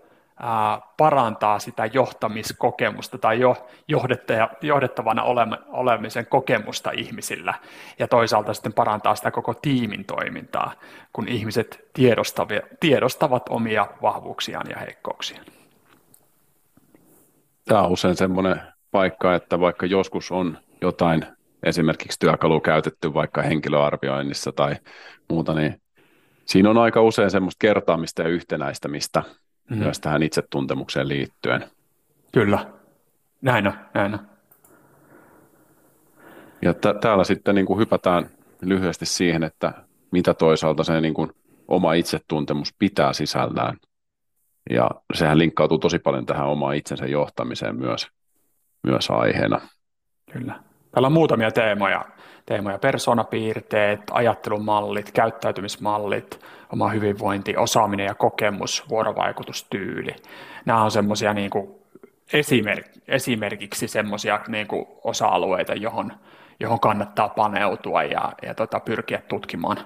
[0.96, 3.68] parantaa sitä johtamiskokemusta tai jo
[4.62, 5.22] johdettavana
[5.68, 7.54] olemisen kokemusta ihmisillä
[7.98, 10.72] ja toisaalta sitten parantaa sitä koko tiimin toimintaa,
[11.12, 11.88] kun ihmiset
[12.80, 15.46] tiedostavat omia vahvuuksiaan ja heikkouksiaan.
[17.64, 21.26] Tämä on usein semmoinen paikka, että vaikka joskus on jotain
[21.62, 24.76] esimerkiksi työkalu käytetty vaikka henkilöarvioinnissa tai
[25.28, 25.80] muuta, niin
[26.48, 29.22] siinä on aika usein semmoista kertaamista ja yhtenäistämistä,
[29.70, 29.78] mm.
[29.78, 31.70] myös tähän itsetuntemukseen liittyen.
[32.32, 32.72] Kyllä,
[33.40, 34.20] näin on, näin on.
[36.62, 38.30] Ja t- täällä sitten niin kuin hypätään
[38.62, 39.72] lyhyesti siihen, että
[40.10, 41.30] mitä toisaalta se niin kuin
[41.68, 43.76] oma itsetuntemus pitää sisällään.
[44.70, 48.08] Ja sehän linkkautuu tosi paljon tähän omaan itsensä johtamiseen myös,
[48.82, 49.60] myös aiheena.
[50.32, 50.67] Kyllä.
[50.92, 52.04] Täällä on muutamia teemoja.
[52.46, 56.40] Teemoja persoonapiirteet, ajattelumallit, käyttäytymismallit,
[56.72, 60.16] oma hyvinvointi, osaaminen ja kokemus, vuorovaikutustyyli.
[60.64, 61.50] Nämä on semmoisia niin
[62.32, 64.66] esimerk- esimerkiksi semmoisia niin
[65.04, 66.12] osa-alueita, johon,
[66.60, 69.76] johon kannattaa paneutua ja, ja tota, pyrkiä tutkimaan,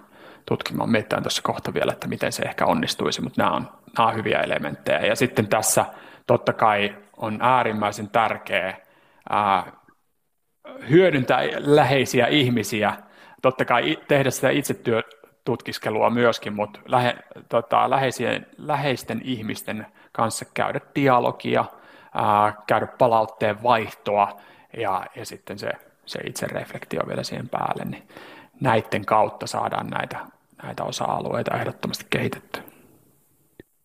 [0.46, 0.90] tutkimaan.
[0.90, 4.40] Mietitään tuossa kohta vielä, että miten se ehkä onnistuisi, mutta nämä on, nämä on hyviä
[4.40, 4.98] elementtejä.
[4.98, 5.84] Ja sitten tässä
[6.26, 8.76] totta kai on äärimmäisen tärkeää
[9.30, 9.72] ää,
[10.90, 12.94] hyödyntää läheisiä ihmisiä,
[13.42, 15.02] totta kai tehdä sitä itsetyö,
[15.44, 17.16] tutkiskelua myöskin, mutta lähe,
[17.48, 21.64] tota, läheisien, läheisten ihmisten kanssa käydä dialogia,
[22.14, 24.40] ää, käydä palautteen vaihtoa
[24.76, 25.70] ja, ja sitten se,
[26.06, 28.08] se itse reflektio vielä siihen päälle, niin
[28.60, 30.18] näiden kautta saadaan näitä,
[30.62, 32.62] näitä osa-alueita ehdottomasti kehitettyä.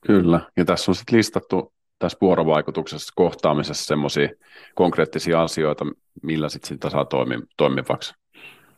[0.08, 4.30] Kyllä, ja tässä on sitten listattu tässä vuorovaikutuksessa, kohtaamisessa semmoisia
[4.76, 5.86] konkreettisia asioita,
[6.24, 8.14] millä sitten sitä saa toimi, toimivaksi.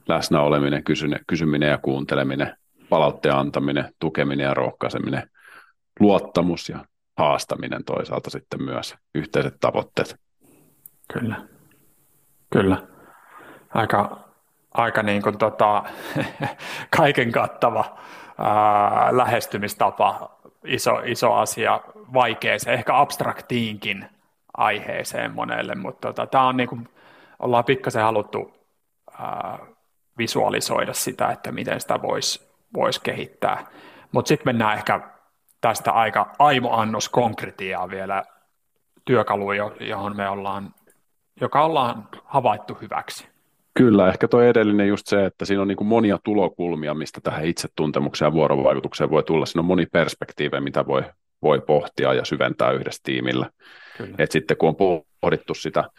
[0.07, 0.83] Läsnä oleminen,
[1.27, 2.57] kysyminen ja kuunteleminen,
[2.89, 5.29] palautteen antaminen, tukeminen ja rohkaiseminen,
[5.99, 6.85] luottamus ja
[7.17, 10.15] haastaminen toisaalta sitten myös, yhteiset tavoitteet.
[11.13, 11.35] Kyllä,
[12.53, 12.77] kyllä.
[13.73, 14.19] Aika,
[14.71, 15.83] aika niin kuin tota,
[16.97, 17.97] kaiken kattava
[18.37, 21.81] ää, lähestymistapa, iso, iso asia,
[22.13, 24.05] vaikeeseen, ehkä abstraktiinkin
[24.57, 26.89] aiheeseen monelle, mutta tota, tämä on niin kuin,
[27.39, 28.53] ollaan pikkasen haluttu
[29.19, 29.59] ää,
[30.17, 33.65] visualisoida sitä, että miten sitä voisi voisi kehittää.
[34.11, 34.99] Mutta sitten mennään ehkä
[35.61, 38.23] tästä aika aimoannos konkretiaa vielä
[39.05, 40.73] työkaluun, johon me ollaan,
[41.41, 43.29] joka ollaan havaittu hyväksi.
[43.73, 47.45] Kyllä, ehkä tuo edellinen just se, että siinä on niin kuin monia tulokulmia, mistä tähän
[47.45, 49.45] itsetuntemukseen ja vuorovaikutukseen voi tulla.
[49.45, 51.03] Siinä on moni perspektiivejä, mitä voi,
[51.41, 53.49] voi pohtia ja syventää yhdessä tiimillä.
[54.17, 55.89] Et sitten kun on pohdittu sitä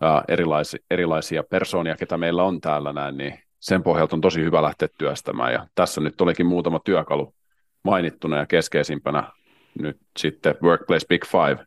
[0.00, 4.62] ää, erilaisia, erilaisia persoonia, ketä meillä on täällä näin, niin sen pohjalta on tosi hyvä
[4.62, 5.52] lähteä työstämään.
[5.52, 7.34] Ja tässä nyt olikin muutama työkalu
[7.84, 9.32] mainittuna ja keskeisimpänä
[9.78, 11.66] nyt sitten Workplace Big Five,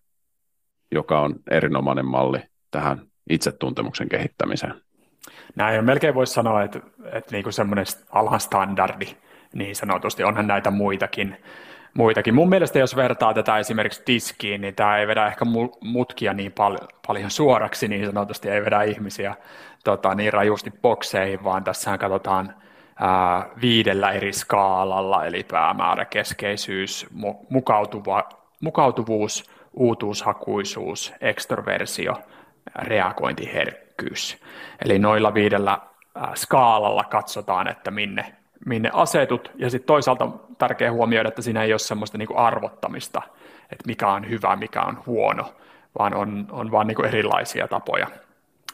[0.92, 2.40] joka on erinomainen malli
[2.72, 4.74] tähän itsetuntemuksen kehittämiseen.
[5.56, 6.80] Näin, ja melkein voisi sanoa, että,
[7.12, 9.08] että niin kuin semmoinen alan standardi
[9.54, 11.38] niin sanotusti, onhan näitä muitakin,
[11.94, 12.36] muitakin.
[12.36, 15.46] Mun mielestä jos vertaa tätä esimerkiksi diskiin, niin tämä ei vedä ehkä
[15.82, 19.36] mutkia niin pal- paljon suoraksi niin sanotusti, ei vedä ihmisiä
[19.84, 22.54] tota, niin rajusti bokseihin, vaan tässä katsotaan
[23.00, 28.30] ää, viidellä eri skaalalla, eli päämäärä, keskeisyys, mu- mukautuva,
[28.62, 32.14] mukautuvuus, uutuushakuisuus, ekstroversio,
[32.76, 33.91] reagointiherkkyys.
[34.86, 35.80] Eli noilla viidellä
[36.36, 38.36] skaalalla katsotaan, että minne,
[38.66, 43.22] minne asetut, ja sitten toisaalta tärkeää huomioida, että siinä ei ole semmoista niin kuin arvottamista,
[43.72, 45.54] että mikä on hyvä, mikä on huono,
[46.00, 48.08] vaan on, on vaan niin kuin erilaisia tapoja,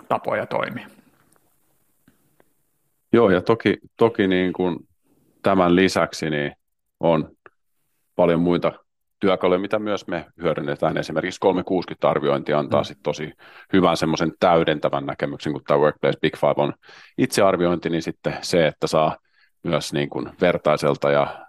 [0.07, 0.87] tapoja toimia.
[3.13, 4.87] Joo, ja toki, toki niin kuin
[5.41, 6.51] tämän lisäksi niin
[6.99, 7.31] on
[8.15, 8.73] paljon muita
[9.19, 10.97] työkaluja, mitä myös me hyödynnetään.
[10.97, 12.85] Esimerkiksi 360-arviointi antaa mm.
[12.85, 13.33] sit tosi
[13.73, 16.73] hyvän semmoisen täydentävän näkemyksen, kun tämä Workplace Big Five on
[17.17, 19.17] itsearviointi, niin sitten se, että saa
[19.63, 21.47] myös niin kuin vertaiselta ja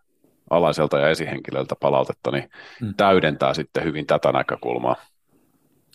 [0.51, 2.51] alaiselta ja esihenkilöltä palautetta, niin
[2.83, 2.95] mm.
[2.97, 4.97] täydentää sitten hyvin tätä näkökulmaa.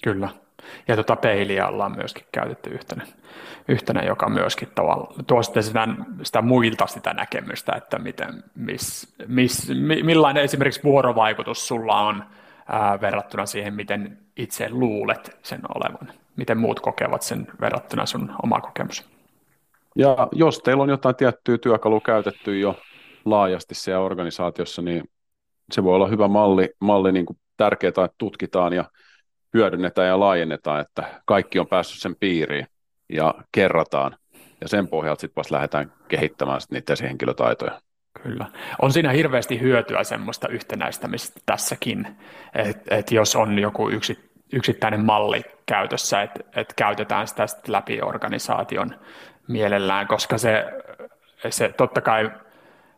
[0.04, 0.30] Kyllä.
[0.88, 3.06] Ja tuota peiliä ollaan myöskin käytetty yhtenä,
[3.68, 5.88] yhtenä joka myöskin tavalla, tuo sitten sitä,
[6.24, 9.70] sitä muilta sitä näkemystä, että miten, miss, miss,
[10.04, 12.24] millainen esimerkiksi vuorovaikutus sulla on
[12.68, 16.14] ää, verrattuna siihen, miten itse luulet sen olevan.
[16.36, 19.10] Miten muut kokevat sen verrattuna sun oma kokemus.
[19.96, 22.76] Ja jos teillä on jotain tiettyä työkalua käytetty jo
[23.26, 25.04] laajasti siellä organisaatiossa, niin
[25.72, 28.86] se voi olla hyvä malli, malli niin kuin tärkeää, että tutkitaan ja
[29.54, 32.68] hyödynnetään ja laajennetaan, että kaikki on päässyt sen piiriin
[33.14, 34.18] ja kerrataan.
[34.62, 37.82] Ja sen pohjalta sitten vasta lähdetään kehittämään sit niitä esihenkilötaitoja.
[38.24, 38.46] Kyllä.
[38.82, 42.18] On siinä hirveästi hyötyä semmoista yhtenäistämistä tässäkin,
[42.56, 48.96] että et jos on joku yksi, yksittäinen malli käytössä, että et käytetään sitä läpi organisaation
[49.48, 50.66] mielellään, koska se,
[51.50, 52.32] se totta kai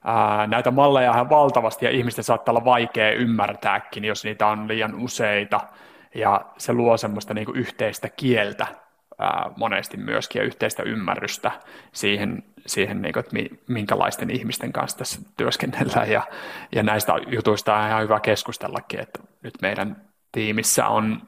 [0.04, 4.96] ää, näitä malleja on valtavasti ja ihmisten saattaa olla vaikea ymmärtääkin, jos niitä on liian
[4.96, 5.60] useita,
[6.16, 8.68] ja se luo semmoista niin kuin yhteistä kieltä
[9.20, 11.52] ää, monesti myöskin ja yhteistä ymmärrystä
[11.92, 16.12] siihen, siihen niin kuin, että minkälaisten ihmisten kanssa tässä työskennellään.
[16.12, 16.24] Ja,
[16.76, 20.02] ja näistä jutuista on ihan hyvä keskustellakin, että nyt meidän
[20.32, 21.22] tiimissä on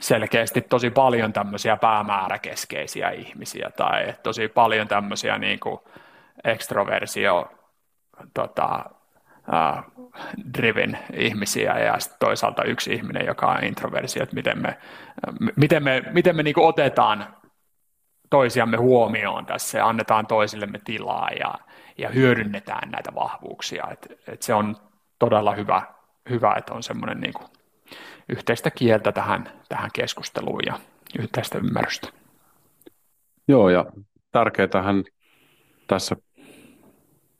[0.00, 5.78] selkeästi tosi paljon tämmöisiä päämääräkeskeisiä ihmisiä tai tosi paljon tämmöisiä niin kuin
[6.44, 7.52] ekstroversio
[8.34, 8.84] tota,
[9.48, 9.93] uh,
[10.58, 14.78] driven ihmisiä ja sitten toisaalta yksi ihminen, joka on introversio, että miten me,
[15.56, 17.36] miten me, miten me niin otetaan
[18.30, 21.54] toisiamme huomioon tässä ja annetaan toisillemme tilaa ja,
[21.98, 23.88] ja hyödynnetään näitä vahvuuksia.
[23.92, 24.76] Et, et se on
[25.18, 25.82] todella hyvä,
[26.30, 27.48] hyvä että on semmoinen niin kuin
[28.28, 30.78] yhteistä kieltä tähän, tähän keskusteluun ja
[31.18, 32.08] yhteistä ymmärrystä.
[33.48, 33.84] Joo, ja
[34.32, 35.04] tärkeätähän
[35.86, 36.16] tässä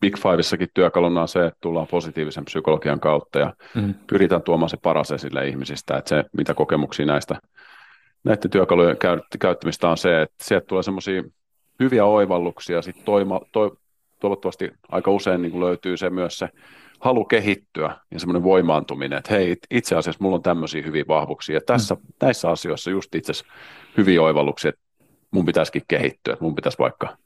[0.05, 3.95] Big Fiveissakin työkaluna on se, että tullaan positiivisen psykologian kautta ja mm.
[4.07, 7.37] pyritään tuomaan se paras esille ihmisistä, että se mitä kokemuksia näistä
[8.25, 8.97] näiden työkalujen
[9.39, 11.23] käyttämistä on se, että sieltä tulee semmoisia
[11.81, 13.77] hyviä oivalluksia, sitten toima, to,
[14.21, 16.49] toivottavasti aika usein niin löytyy se myös se
[17.01, 21.61] halu kehittyä ja semmoinen voimaantuminen, että hei, itse asiassa mulla on tämmöisiä hyviä vahvuuksia, ja
[21.67, 22.01] tässä, mm.
[22.23, 23.53] näissä asioissa just itse asiassa
[23.97, 24.83] hyviä oivalluksia, että
[25.31, 27.17] mun pitäisikin kehittyä, että mun pitäisi vaikka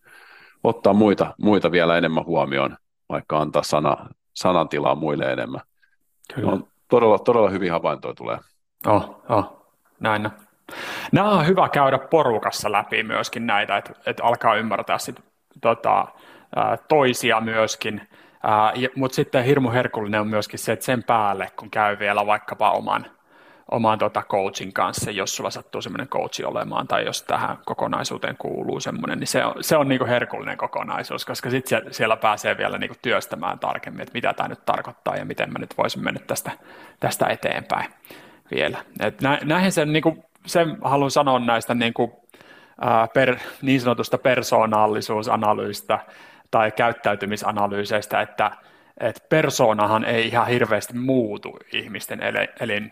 [0.65, 2.77] ottaa muita, muita vielä enemmän huomioon,
[3.09, 3.97] vaikka antaa sana,
[4.35, 5.61] sanantilaa muille enemmän.
[6.35, 6.51] Kyllä.
[6.51, 8.39] No, todella, todella hyvin havaintoja tulee.
[8.87, 9.67] Oh, oh.
[10.01, 10.31] näin.
[11.13, 15.17] Nämä on hyvä käydä porukassa läpi myöskin näitä, että, että alkaa ymmärtää sit,
[15.61, 16.07] tota,
[16.89, 18.09] toisia myöskin.
[18.97, 23.07] Mutta sitten hirmu herkullinen on myöskin se, että sen päälle, kun käy vielä vaikkapa oman
[23.71, 28.81] oman tota coachin kanssa, jos sulla sattuu semmoinen coachi olemaan tai jos tähän kokonaisuuteen kuuluu
[28.81, 32.97] semmoinen, niin se on, se on niinku herkullinen kokonaisuus, koska sitten siellä pääsee vielä niinku
[33.03, 36.51] työstämään tarkemmin, että mitä tämä nyt tarkoittaa ja miten mä nyt voisin mennä tästä,
[37.01, 37.91] tästä eteenpäin
[38.51, 38.79] vielä.
[39.01, 42.25] Et nä, näihin sen, niinku, sen haluan sanoa näistä niinku,
[42.81, 45.99] ää, per, niin sanotusta persoonallisuusanalyysistä
[46.51, 48.51] tai käyttäytymisanalyyseistä, että
[49.01, 52.21] et persoonahan ei ihan hirveästi muutu ihmisten
[52.61, 52.91] elin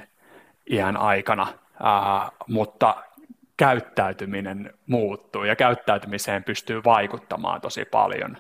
[0.70, 1.46] iän aikana,
[1.82, 2.96] ää, mutta
[3.56, 8.38] käyttäytyminen muuttuu ja käyttäytymiseen pystyy vaikuttamaan tosi paljon.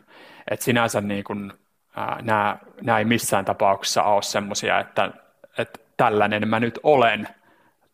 [0.50, 1.58] Et sinänsä niin kun,
[1.96, 5.10] ää, nämä, nämä ei missään tapauksessa ole semmoisia, että,
[5.58, 7.28] että tällainen mä nyt olen,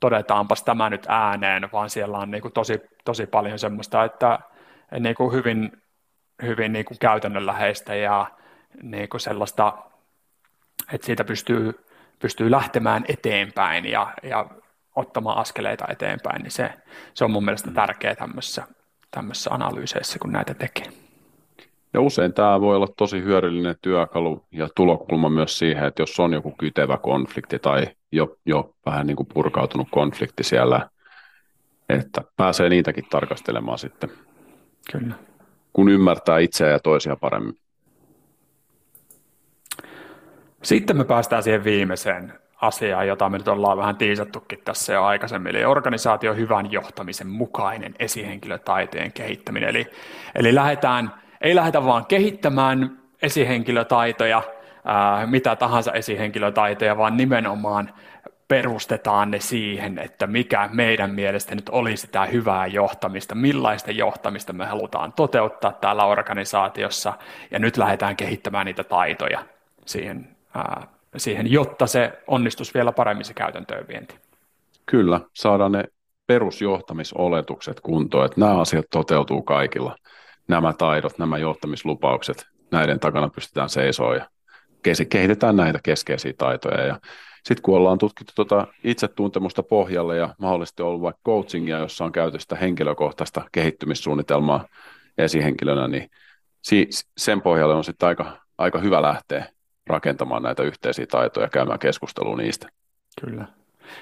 [0.00, 4.38] todetaanpas tämä nyt ääneen, vaan siellä on niin kuin tosi, tosi paljon semmoista, että
[5.00, 5.82] niin kuin hyvin,
[6.42, 8.26] hyvin niin kuin käytännönläheistä ja
[8.82, 9.72] niin kuin sellaista,
[10.92, 11.84] että siitä pystyy
[12.22, 14.46] pystyy lähtemään eteenpäin ja, ja
[14.96, 16.70] ottamaan askeleita eteenpäin, niin se,
[17.14, 17.74] se on mun mielestä mm.
[17.74, 18.62] tärkeää tämmöisissä,
[19.10, 20.86] tämmöisissä analyyseissä, kun näitä tekee.
[21.94, 26.32] Ja usein tämä voi olla tosi hyödyllinen työkalu ja tulokulma myös siihen, että jos on
[26.32, 30.88] joku kytevä konflikti tai jo, jo vähän niin kuin purkautunut konflikti siellä,
[31.88, 34.10] että pääsee niitäkin tarkastelemaan sitten.
[34.92, 35.14] Kyllä.
[35.72, 37.61] Kun ymmärtää itseä ja toisia paremmin.
[40.62, 45.56] Sitten me päästään siihen viimeiseen asiaa, jota me nyt ollaan vähän tiisattukin tässä jo aikaisemmin,
[45.56, 49.68] eli organisaation hyvän johtamisen mukainen esihenkilötaitojen kehittäminen.
[49.68, 49.86] Eli,
[50.34, 54.42] eli lähdetään, ei lähdetä vaan kehittämään esihenkilötaitoja,
[54.84, 57.90] ää, mitä tahansa esihenkilötaitoja, vaan nimenomaan
[58.48, 64.66] perustetaan ne siihen, että mikä meidän mielestä nyt olisi tämä hyvää johtamista, millaista johtamista me
[64.66, 67.12] halutaan toteuttaa täällä organisaatiossa,
[67.50, 69.42] ja nyt lähdetään kehittämään niitä taitoja
[69.86, 74.14] siihen, ää, siihen jotta se onnistus vielä paremmin se käytäntöön vienti.
[74.86, 75.84] Kyllä, saadaan ne
[76.26, 79.96] perusjohtamisoletukset kuntoon, että nämä asiat toteutuu kaikilla,
[80.48, 84.26] nämä taidot, nämä johtamislupaukset, näiden takana pystytään seisomaan ja
[85.10, 86.98] kehitetään näitä keskeisiä taitoja ja
[87.44, 92.38] sitten kun ollaan tutkittu tuota itsetuntemusta pohjalle ja mahdollisesti ollut vaikka coachingia, jossa on käyty
[92.38, 94.66] sitä henkilökohtaista kehittymissuunnitelmaa
[95.18, 96.10] esihenkilönä, niin
[97.16, 99.46] sen pohjalle on sitten aika, aika hyvä lähteä
[99.86, 102.68] rakentamaan näitä yhteisiä taitoja ja käymään keskustelua niistä.
[103.20, 103.44] Kyllä.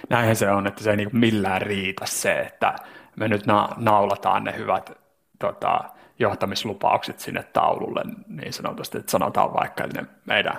[0.08, 2.74] Näinhän se on, että se ei niin millään riitä se, että
[3.16, 4.92] me nyt na- naulataan ne hyvät
[5.38, 5.80] tota,
[6.18, 10.58] johtamislupaukset sinne taululle niin sanotusti, että sanotaan vaikka, että meidän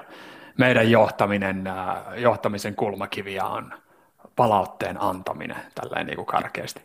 [0.58, 3.74] meidän johtaminen, äh, johtamisen kulmakiviä on
[4.36, 6.82] palautteen antaminen, tälleen niin karkeasti.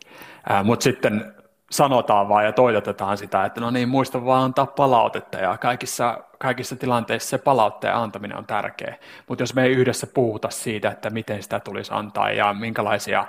[0.51, 1.33] Äh, Mutta sitten
[1.71, 6.75] sanotaan vaan ja toitotetaan sitä, että no niin, muista vaan antaa palautetta ja kaikissa, kaikissa
[6.75, 8.95] tilanteissa se palautteen antaminen on tärkeä.
[9.27, 13.25] Mutta jos me ei yhdessä puhuta siitä, että miten sitä tulisi antaa ja minkälaisia,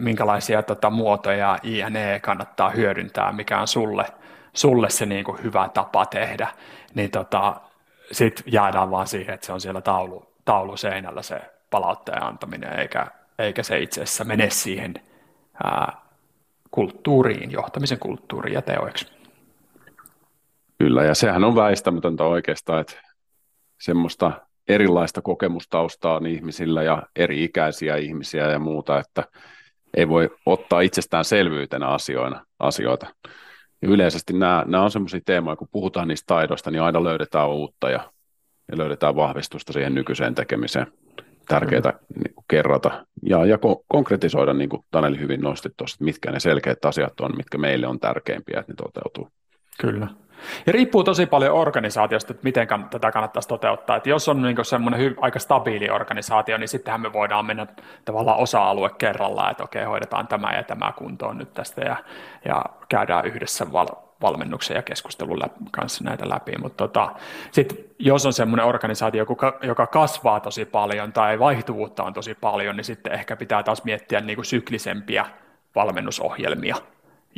[0.00, 4.06] minkälaisia tota, muotoja INE kannattaa hyödyntää, mikä on sulle,
[4.52, 6.48] sulle se niin kuin hyvä tapa tehdä,
[6.94, 7.60] niin tota,
[8.12, 11.40] sitten jäädään vaan siihen, että se on siellä taulu, taulu seinällä se
[11.70, 13.06] palautteen antaminen, eikä,
[13.38, 14.94] eikä se itse asiassa mene siihen
[15.64, 15.99] ää,
[16.70, 19.06] kulttuuriin, johtamisen kulttuuriin ja teoiksi.
[20.78, 22.96] Kyllä, ja sehän on väistämätöntä oikeastaan, että
[23.80, 24.32] semmoista
[24.68, 29.24] erilaista kokemustaustaa on ihmisillä ja eri ikäisiä ihmisiä ja muuta, että
[29.96, 33.06] ei voi ottaa itsestäänselvyytenä asioina, asioita.
[33.82, 37.90] Ja yleisesti nämä, nämä on sellaisia teemoja, kun puhutaan niistä taidoista, niin aina löydetään uutta
[37.90, 38.12] ja,
[38.70, 40.86] ja löydetään vahvistusta siihen nykyiseen tekemiseen.
[41.50, 41.92] Tärkeää
[42.24, 46.40] niin kuin kerrata ja, ja ko- konkretisoida, niin kuin Taneli hyvin nosti tuossa, mitkä ne
[46.40, 49.28] selkeät asiat on, mitkä meille on tärkeimpiä, että ne toteutuu.
[49.80, 50.08] Kyllä.
[50.66, 53.96] Ja riippuu tosi paljon organisaatiosta, että miten tätä kannattaisi toteuttaa.
[53.96, 57.66] Että jos on niin semmoinen hy- aika stabiili organisaatio, niin sittenhän me voidaan mennä
[58.04, 61.96] tavallaan osa-alue kerrallaan, että okei, hoidetaan tämä ja tämä kuntoon nyt tästä ja,
[62.44, 66.52] ja käydään yhdessä val- valmennuksen ja keskustelun lä- kanssa näitä läpi.
[66.58, 67.12] Mutta tota,
[67.50, 72.76] sitten jos on semmoinen organisaatio, joka, joka kasvaa tosi paljon tai vaihtuvuutta on tosi paljon,
[72.76, 75.26] niin sitten ehkä pitää taas miettiä niin kuin syklisempiä
[75.74, 76.76] valmennusohjelmia,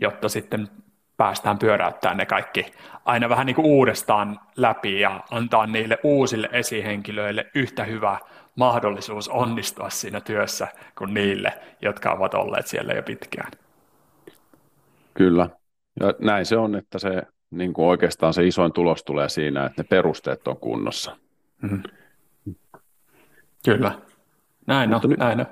[0.01, 0.69] jotta sitten
[1.17, 2.73] päästään pyöräyttämään ne kaikki
[3.05, 8.19] aina vähän niin kuin uudestaan läpi ja antaa niille uusille esihenkilöille yhtä hyvä
[8.57, 11.53] mahdollisuus onnistua siinä työssä kuin niille,
[11.83, 13.51] jotka ovat olleet siellä jo pitkään.
[15.15, 15.49] Kyllä.
[16.01, 19.83] Ja näin se on, että se niin kuin oikeastaan se isoin tulos tulee siinä, että
[19.83, 21.17] ne perusteet on kunnossa.
[21.63, 21.83] Mm-hmm.
[23.65, 23.93] Kyllä.
[24.67, 25.47] Näin on, Mutta näin on.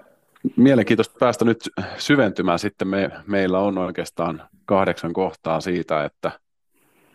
[0.56, 1.58] Mielenkiintoista päästä nyt
[1.98, 2.88] syventymään sitten.
[2.88, 6.30] Me, meillä on oikeastaan kahdeksan kohtaa siitä, että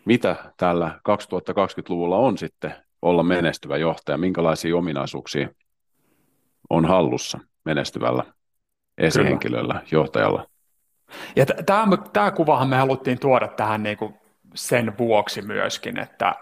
[0.04, 5.48] mitä tällä 2020-luvulla on sitten olla menestyvä johtaja, minkälaisia ominaisuuksia
[6.70, 8.24] on hallussa menestyvällä
[8.98, 9.86] esihenkilöllä, Kyllä.
[9.90, 10.46] johtajalla.
[11.36, 14.14] Ja tämä, tämä kuvahan me haluttiin tuoda tähän niin kuin
[14.54, 16.34] sen vuoksi myöskin, että,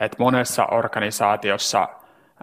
[0.00, 1.88] että monessa organisaatiossa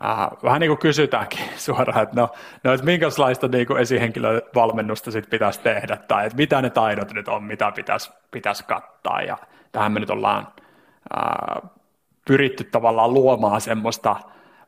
[0.03, 2.29] äh, vähän niin kuin kysytäänkin suoraan, että no,
[2.63, 7.27] no että minkälaista niin kuin esihenkilövalmennusta sit pitäisi tehdä, tai että mitä ne taidot nyt
[7.27, 9.37] on, mitä pitäisi, pitäisi kattaa, ja
[9.71, 10.47] tähän me nyt ollaan
[11.17, 11.69] äh,
[12.27, 14.15] pyritty tavallaan luomaan semmoista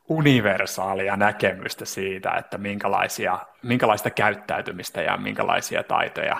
[0.09, 6.37] universaalia näkemystä siitä, että minkälaisia, minkälaista käyttäytymistä ja minkälaisia taitoja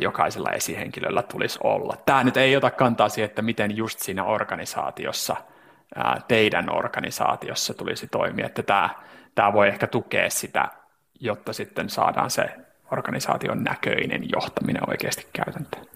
[0.00, 1.96] jokaisella esihenkilöllä tulisi olla.
[2.06, 5.36] Tämä nyt ei ota kantaa siihen, että miten just siinä organisaatiossa,
[6.28, 8.90] teidän organisaatiossa tulisi toimia, että tämä,
[9.34, 10.68] tämä voi ehkä tukea sitä,
[11.20, 12.44] jotta sitten saadaan se
[12.92, 15.86] organisaation näköinen johtaminen oikeasti käytäntöön.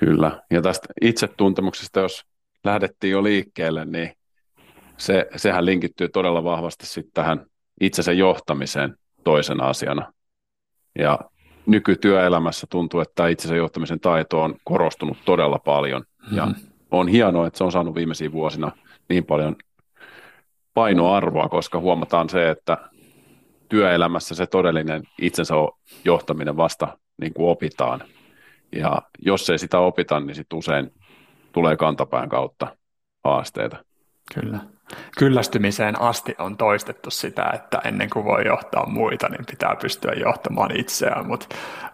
[0.00, 2.24] Kyllä, ja tästä itsetuntemuksesta, jos
[2.64, 4.12] lähdettiin jo liikkeelle, niin
[4.96, 7.46] se, sehän linkittyy todella vahvasti sitten tähän
[7.80, 10.12] itsensä johtamiseen toisena asiana.
[10.98, 11.18] Ja
[11.66, 16.00] nykytyöelämässä tuntuu, että itsensä johtamisen taito on korostunut todella paljon.
[16.22, 16.36] Mm-hmm.
[16.36, 16.48] Ja
[16.90, 18.72] on hienoa, että se on saanut viimeisiin vuosina
[19.08, 19.56] niin paljon
[20.74, 22.78] painoarvoa, koska huomataan se, että
[23.68, 25.54] työelämässä se todellinen itsensä
[26.04, 28.02] johtaminen vasta niin kuin opitaan.
[28.72, 30.92] Ja jos ei sitä opita, niin sitten usein
[31.52, 32.76] tulee kantapään kautta
[33.24, 33.84] haasteita.
[34.34, 34.58] Kyllä.
[35.18, 40.80] Kyllästymiseen asti on toistettu sitä, että ennen kuin voi johtaa muita, niin pitää pystyä johtamaan
[40.80, 41.46] itseään, mutta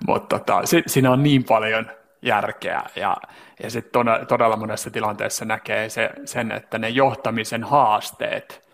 [0.07, 1.87] mut tota, si, siinä on niin paljon
[2.23, 3.17] järkeä ja,
[3.63, 8.69] ja sitten todella, todella monessa tilanteessa näkee se, sen, että ne johtamisen haasteet,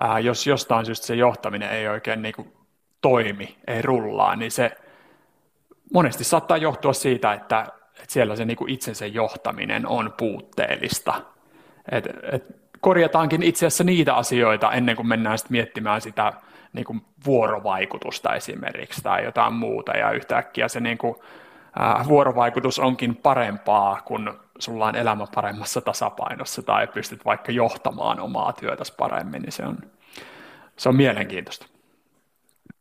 [0.00, 2.52] ää, jos jostain syystä se johtaminen ei oikein niin kuin
[3.00, 4.72] toimi, ei rullaa, niin se
[5.92, 11.22] monesti saattaa johtua siitä, että, että siellä se niin kuin itsensä johtaminen on puutteellista.
[11.92, 12.44] Et, et
[12.80, 16.32] korjataankin itse asiassa niitä asioita ennen kuin mennään sitten miettimään sitä
[16.72, 21.14] niin kuin vuorovaikutusta esimerkiksi tai jotain muuta ja yhtäkkiä se niin kuin,
[22.08, 28.94] vuorovaikutus onkin parempaa, kun sulla on elämä paremmassa tasapainossa tai pystyt vaikka johtamaan omaa työtäsi
[28.98, 29.78] paremmin, niin se on,
[30.76, 31.66] se on mielenkiintoista.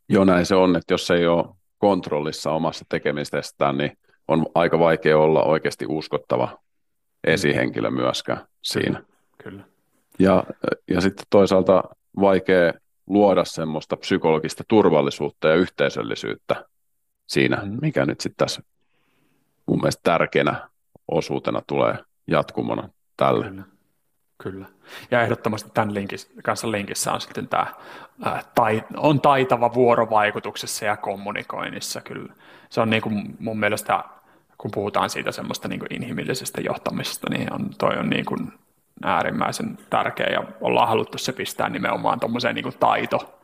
[0.10, 1.46] Joo, näin se on, että jos ei ole
[1.78, 6.58] kontrollissa omassa tekemisestään, niin on aika vaikea olla oikeasti uskottava
[7.24, 9.04] esihenkilö myöskään siinä.
[9.44, 9.64] Kyllä.
[10.20, 10.44] Ja,
[10.88, 11.84] ja sitten toisaalta
[12.20, 12.74] vaikea
[13.08, 16.66] luoda semmoista psykologista turvallisuutta ja yhteisöllisyyttä
[17.28, 17.78] siinä, mm.
[17.82, 18.62] mikä nyt sitten tässä
[19.68, 20.70] mun mielestä tärkeänä
[21.08, 21.98] osuutena tulee
[22.28, 23.46] jatkumona tälle.
[23.46, 23.64] Kyllä.
[24.44, 24.66] Kyllä.
[25.12, 27.66] Ja ehdottomasti tämän linkis, kanssa linkissä on sitten tämä,
[28.24, 32.34] ää, tai, on taitava vuorovaikutuksessa ja kommunikoinnissa kyllä.
[32.70, 34.04] Se on niin kuin mun mielestä,
[34.58, 38.54] kun puhutaan siitä semmoista niin kuin inhimillisestä johtamisesta, niin on, toi on niin kuin
[39.04, 43.37] äärimmäisen tärkeä ja ollaan haluttu se pistää nimenomaan tuommoiseen niin taito,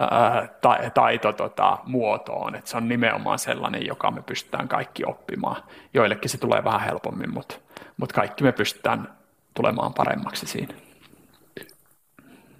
[0.00, 5.62] ää, ta, taito tota, muotoon, että se on nimenomaan sellainen, joka me pystytään kaikki oppimaan.
[5.94, 7.56] Joillekin se tulee vähän helpommin, mutta,
[7.96, 9.08] mutta kaikki me pystytään
[9.54, 10.74] tulemaan paremmaksi siinä.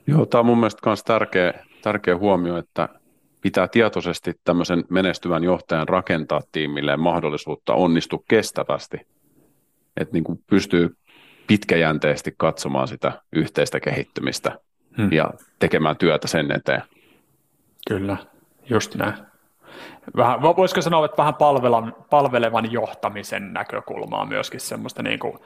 [0.07, 2.89] Joo, tämä on mun mielestä myös tärkeä, tärkeä huomio, että
[3.41, 8.97] pitää tietoisesti tämmöisen menestyvän johtajan rakentaa tiimilleen mahdollisuutta onnistua kestävästi.
[9.97, 10.97] Että niin kuin pystyy
[11.47, 14.59] pitkäjänteisesti katsomaan sitä yhteistä kehittymistä
[14.97, 15.13] hmm.
[15.13, 16.83] ja tekemään työtä sen eteen.
[17.89, 18.17] Kyllä,
[18.71, 19.15] just näin.
[20.17, 25.39] Vähän, voisiko sanoa, että vähän palvelevan, palvelevan johtamisen näkökulmaa myöskin semmoista niin kuin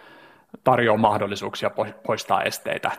[0.64, 1.70] tarjoaa mahdollisuuksia
[2.07, 2.91] poistaa esteitä.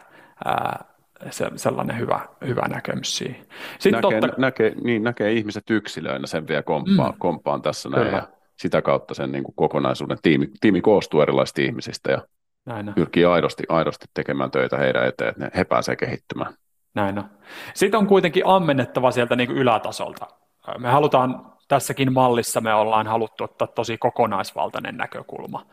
[0.45, 0.85] Ää,
[1.29, 3.45] se, sellainen hyvä, hyvä näkemys siihen.
[3.79, 4.41] Sitten näkee, totta...
[4.41, 7.19] näkee, niin, näkee ihmiset yksilöinä, sen vielä komppaan, mm.
[7.19, 8.27] komppaan tässä näin, ja
[8.59, 12.21] sitä kautta sen niin kuin kokonaisuuden tiimi, tiimi koostuu erilaisista ihmisistä ja
[12.65, 16.53] näin pyrkii aidosti, aidosti tekemään töitä heidän eteen, että he pääsevät kehittymään.
[16.93, 17.29] Näin on.
[17.73, 20.27] Sitten on kuitenkin ammennettava sieltä niin kuin ylätasolta.
[20.77, 25.65] Me halutaan tässäkin mallissa, me ollaan haluttu ottaa tosi kokonaisvaltainen näkökulma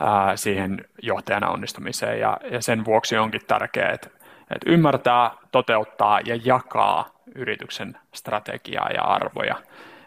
[0.00, 4.10] ää, siihen johtajana onnistumiseen ja, ja sen vuoksi onkin tärkeää, että,
[4.40, 9.54] että ymmärtää, toteuttaa ja jakaa yrityksen strategiaa ja arvoja.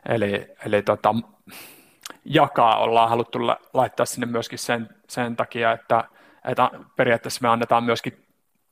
[0.10, 1.16] Eli, eli tota,
[2.26, 3.40] jakaa ollaan haluttu
[3.74, 6.04] laittaa sinne myöskin sen, sen takia, että,
[6.46, 8.21] että periaatteessa me annetaan myöskin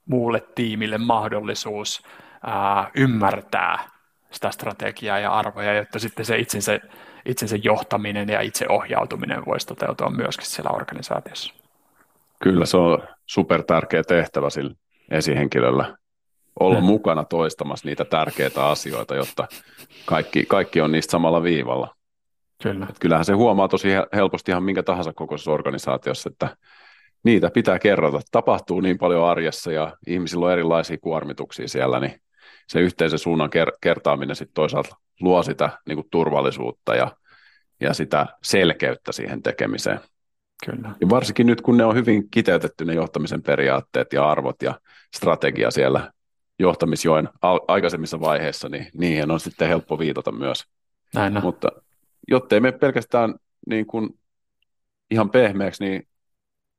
[0.09, 2.03] muulle tiimille mahdollisuus
[2.43, 3.89] ää, ymmärtää
[4.31, 6.79] sitä strategiaa ja arvoja, jotta sitten se itsensä,
[7.25, 11.53] itsensä johtaminen ja itseohjautuminen voisi toteutua myöskin siellä organisaatiossa.
[12.43, 14.75] Kyllä se on super tärkeä tehtävä sillä
[15.11, 15.97] esihenkilöllä
[16.59, 16.85] olla hmm.
[16.85, 19.47] mukana toistamassa niitä tärkeitä asioita, jotta
[20.05, 21.95] kaikki, kaikki on niistä samalla viivalla.
[22.63, 22.87] Kyllä.
[22.89, 26.57] Et kyllähän se huomaa tosi helposti ihan minkä tahansa kokoisessa organisaatiossa, että
[27.23, 28.19] niitä pitää kerrota.
[28.31, 32.21] Tapahtuu niin paljon arjessa ja ihmisillä on erilaisia kuormituksia siellä, niin
[32.67, 37.15] se yhteisen suunnan ker- kertaaminen sitten toisaalta luo sitä niin kuin turvallisuutta ja,
[37.79, 39.99] ja sitä selkeyttä siihen tekemiseen.
[40.65, 40.95] Kyllä.
[41.01, 44.79] Ja varsinkin nyt, kun ne on hyvin kiteytetty ne johtamisen periaatteet ja arvot ja
[45.15, 46.11] strategia siellä
[46.59, 50.63] johtamisjoen al- aikaisemmissa vaiheissa, niin niihin on sitten helppo viitata myös.
[51.15, 51.43] Näin on.
[51.43, 51.69] Mutta
[52.27, 53.35] jottei me pelkästään
[53.67, 54.09] niin kuin
[55.11, 56.07] ihan pehmeäksi, niin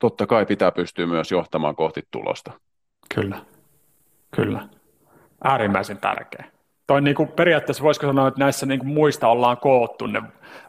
[0.00, 2.52] totta kai pitää pystyä myös johtamaan kohti tulosta.
[3.14, 3.38] Kyllä,
[4.30, 4.68] kyllä.
[5.44, 6.44] Äärimmäisen tärkeä.
[6.86, 10.22] Toi niin kuin periaatteessa voisiko sanoa, että näissä niin kuin muista ollaan koottu ne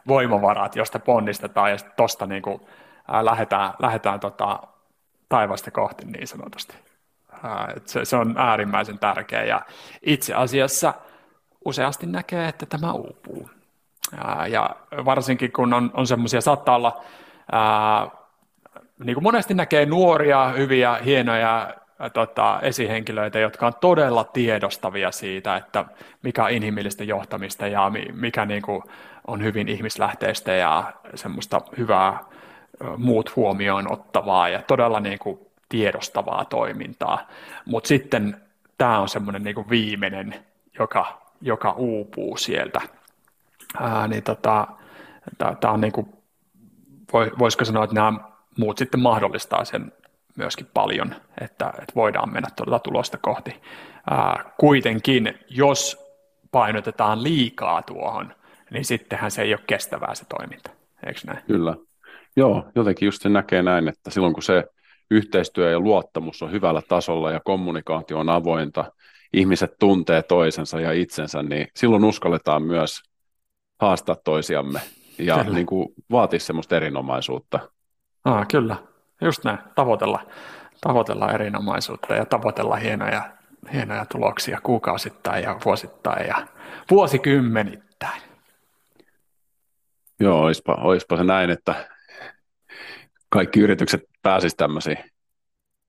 [0.08, 2.60] voimavarat, joista ponnistetaan ja tuosta niin kuin,
[3.08, 4.60] ää, lähdetään, lähdetään tota,
[5.28, 6.74] taivasta kohti niin sanotusti.
[7.86, 9.60] Se, se on äärimmäisen tärkeä ja
[10.02, 10.94] itse asiassa
[11.64, 13.50] useasti näkee, että tämä uupuu.
[14.48, 17.02] Ja varsinkin kun on, on semmoisia, saattaa olla
[17.52, 18.10] ää,
[19.04, 21.74] niin kuin monesti näkee nuoria, hyviä, hienoja
[22.12, 25.84] tota, esihenkilöitä, jotka on todella tiedostavia siitä, että
[26.22, 28.82] mikä on inhimillistä johtamista ja mikä niin kuin
[29.26, 32.18] on hyvin ihmislähteistä ja semmoista hyvää
[32.96, 35.38] muut huomioon ottavaa ja todella niin kuin
[35.68, 37.28] tiedostavaa toimintaa.
[37.64, 38.36] Mutta sitten
[38.78, 40.34] tämä on semmoinen niin viimeinen,
[40.78, 42.80] joka, joka uupuu sieltä.
[43.80, 44.66] Ää, niin tota,
[45.38, 46.12] tämä on niin kuin,
[47.38, 49.92] voisiko sanoa, että nämä muut sitten mahdollistaa sen
[50.36, 53.62] myöskin paljon, että, että voidaan mennä tuota tulosta kohti.
[54.10, 55.98] Ää, kuitenkin, jos
[56.50, 58.34] painotetaan liikaa tuohon,
[58.70, 60.70] niin sittenhän se ei ole kestävää se toiminta,
[61.06, 61.38] eikö näin?
[61.46, 61.76] Kyllä.
[62.36, 64.64] Joo, jotenkin just se näkee näin, että silloin kun se
[65.10, 68.92] yhteistyö ja luottamus on hyvällä tasolla ja kommunikaatio on avointa,
[69.32, 73.00] ihmiset tuntee toisensa ja itsensä, niin silloin uskalletaan myös
[73.80, 74.80] haastaa toisiamme
[75.18, 77.71] ja niin kuin vaatii semmoista erinomaisuutta.
[78.24, 78.76] Ah, kyllä,
[79.20, 80.26] just näin, tavoitella,
[80.80, 83.30] tavoitella erinomaisuutta ja tavoitella hienoja,
[83.72, 86.46] hienoja tuloksia kuukausittain ja vuosittain ja
[86.90, 88.22] vuosikymmenittäin.
[90.20, 91.88] Joo, oispa, oispa se näin, että
[93.28, 94.98] kaikki yritykset pääsisivät tämmöisiin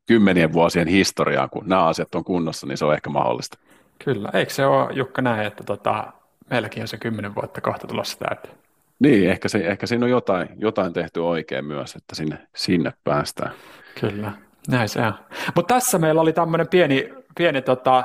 [0.07, 3.57] kymmenien vuosien historiaan, kun nämä asiat on kunnossa, niin se on ehkä mahdollista.
[4.05, 6.13] Kyllä, eikö se ole Jukka näin, että tota,
[6.49, 8.62] meilläkin on se kymmenen vuotta kohta tulossa täyteen?
[9.03, 13.51] Niin, ehkä, se, ehkä siinä on jotain, jotain tehty oikein myös, että sinne, sinne päästään.
[13.99, 14.31] Kyllä,
[14.67, 15.13] näin se on.
[15.55, 18.03] Mutta tässä meillä oli tämmöinen pieni, pieni tota,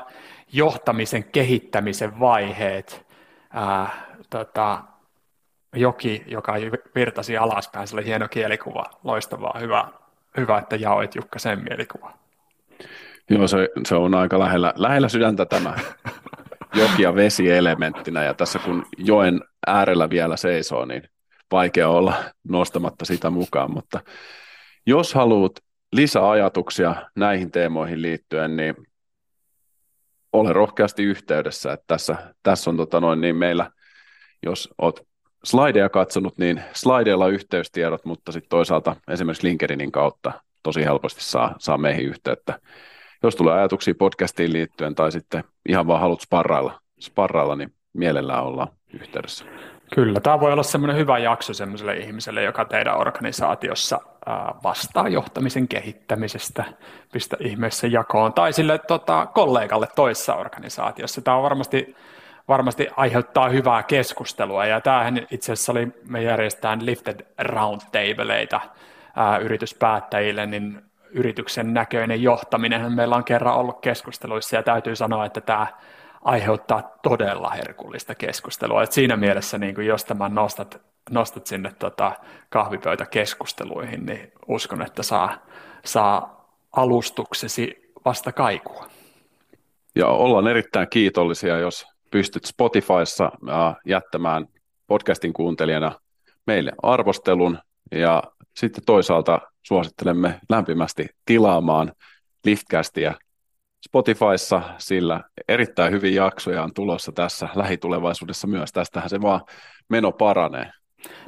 [0.52, 3.06] johtamisen kehittämisen vaiheet.
[3.50, 3.90] Ää,
[4.30, 4.82] tota,
[5.76, 6.54] joki, joka
[6.94, 9.88] virtasi alaspäin, se oli hieno kielikuva, loistavaa, hyvä,
[10.36, 12.12] hyvä että jaoit Jukka sen mielikuva.
[13.30, 15.74] Joo, se, se on aika lähellä, lähellä sydäntä tämä
[16.74, 21.02] joki- ja vesielementtinä, ja tässä kun joen äärellä vielä seisoo, niin
[21.50, 22.14] vaikea olla
[22.48, 24.00] nostamatta sitä mukaan, mutta
[24.86, 25.52] jos haluat
[25.92, 28.74] lisäajatuksia näihin teemoihin liittyen, niin
[30.32, 33.70] ole rohkeasti yhteydessä, että tässä, tässä on tota noin, niin meillä,
[34.42, 35.08] jos olet
[35.44, 40.32] slideja katsonut, niin slideilla yhteystiedot, mutta sitten toisaalta esimerkiksi LinkedInin kautta
[40.62, 42.60] tosi helposti saa, saa meihin yhteyttä.
[43.22, 48.68] Jos tulee ajatuksia podcastiin liittyen tai sitten ihan vaan haluat sparrailla, sparrailla niin mielellään ollaan
[48.92, 49.44] yhteydessä.
[49.94, 54.00] Kyllä, tämä voi olla semmoinen hyvä jakso semmoiselle ihmiselle, joka teidän organisaatiossa
[54.62, 56.64] vastaa johtamisen kehittämisestä,
[57.12, 61.20] pistä ihmeessä jakoon, tai sille tota, kollegalle toisessa organisaatiossa.
[61.20, 61.94] Tämä on varmasti
[62.48, 64.66] varmasti aiheuttaa hyvää keskustelua.
[64.66, 68.60] Ja tämähän itse asiassa oli, me järjestetään Lifted Roundtableita
[69.16, 75.40] ää, yrityspäättäjille, niin yrityksen näköinen johtaminen meillä on kerran ollut keskusteluissa ja täytyy sanoa, että
[75.40, 75.66] tämä
[76.22, 78.82] aiheuttaa todella herkullista keskustelua.
[78.82, 80.80] Et siinä mielessä, niin jos tämän nostat,
[81.10, 82.12] nostat sinne tota
[82.48, 85.46] kahvipöytäkeskusteluihin, niin uskon, että saa,
[85.84, 88.86] saa alustuksesi vasta kaikua.
[89.94, 93.32] Ja ollaan erittäin kiitollisia, jos pystyt Spotifyssa
[93.84, 94.46] jättämään
[94.86, 95.92] podcastin kuuntelijana
[96.46, 97.58] meille arvostelun
[97.90, 98.22] ja
[98.56, 101.92] sitten toisaalta suosittelemme lämpimästi tilaamaan
[102.44, 103.14] Liftcastia
[103.86, 108.72] Spotifyssa, sillä erittäin hyvin jaksoja on tulossa tässä lähitulevaisuudessa myös.
[108.72, 109.40] Tästähän se vaan
[109.88, 110.70] meno paranee.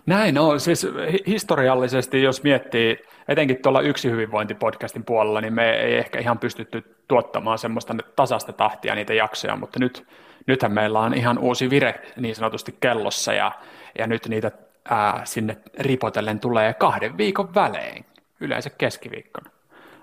[0.07, 0.61] Näin on.
[0.61, 0.87] Siis
[1.27, 2.99] historiallisesti, jos miettii,
[3.29, 8.95] etenkin tuolla yksi hyvinvointipodcastin puolella, niin me ei ehkä ihan pystytty tuottamaan semmoista tasasta tahtia
[8.95, 10.07] niitä jaksoja, mutta nyt
[10.47, 13.53] nythän meillä on ihan uusi vire niin sanotusti kellossa ja,
[13.99, 14.51] ja nyt niitä
[14.91, 18.05] ää, sinne ripotellen tulee kahden viikon välein,
[18.41, 19.51] yleensä keskiviikkona.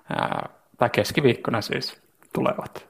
[0.10, 2.02] Ää, tai keskiviikkona siis
[2.34, 2.88] tulevat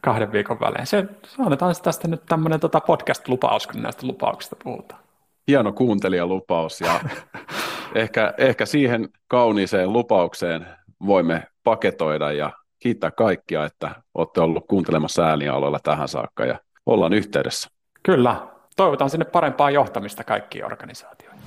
[0.00, 0.86] kahden viikon välein.
[0.86, 1.04] Se,
[1.38, 5.00] annetaan tästä nyt tämmöinen tota podcast-lupaus, kun näistä lupauksista puhutaan.
[5.48, 7.00] Hieno kuuntelijalupaus ja
[7.94, 10.66] ehkä, ehkä siihen kauniiseen lupaukseen
[11.06, 17.68] voimme paketoida ja kiittää kaikkia, että olette ollut kuuntelemassa äänialoilla tähän saakka ja ollaan yhteydessä.
[18.02, 18.36] Kyllä.
[18.76, 21.40] Toivotan sinne parempaa johtamista kaikkiin organisaatioihin.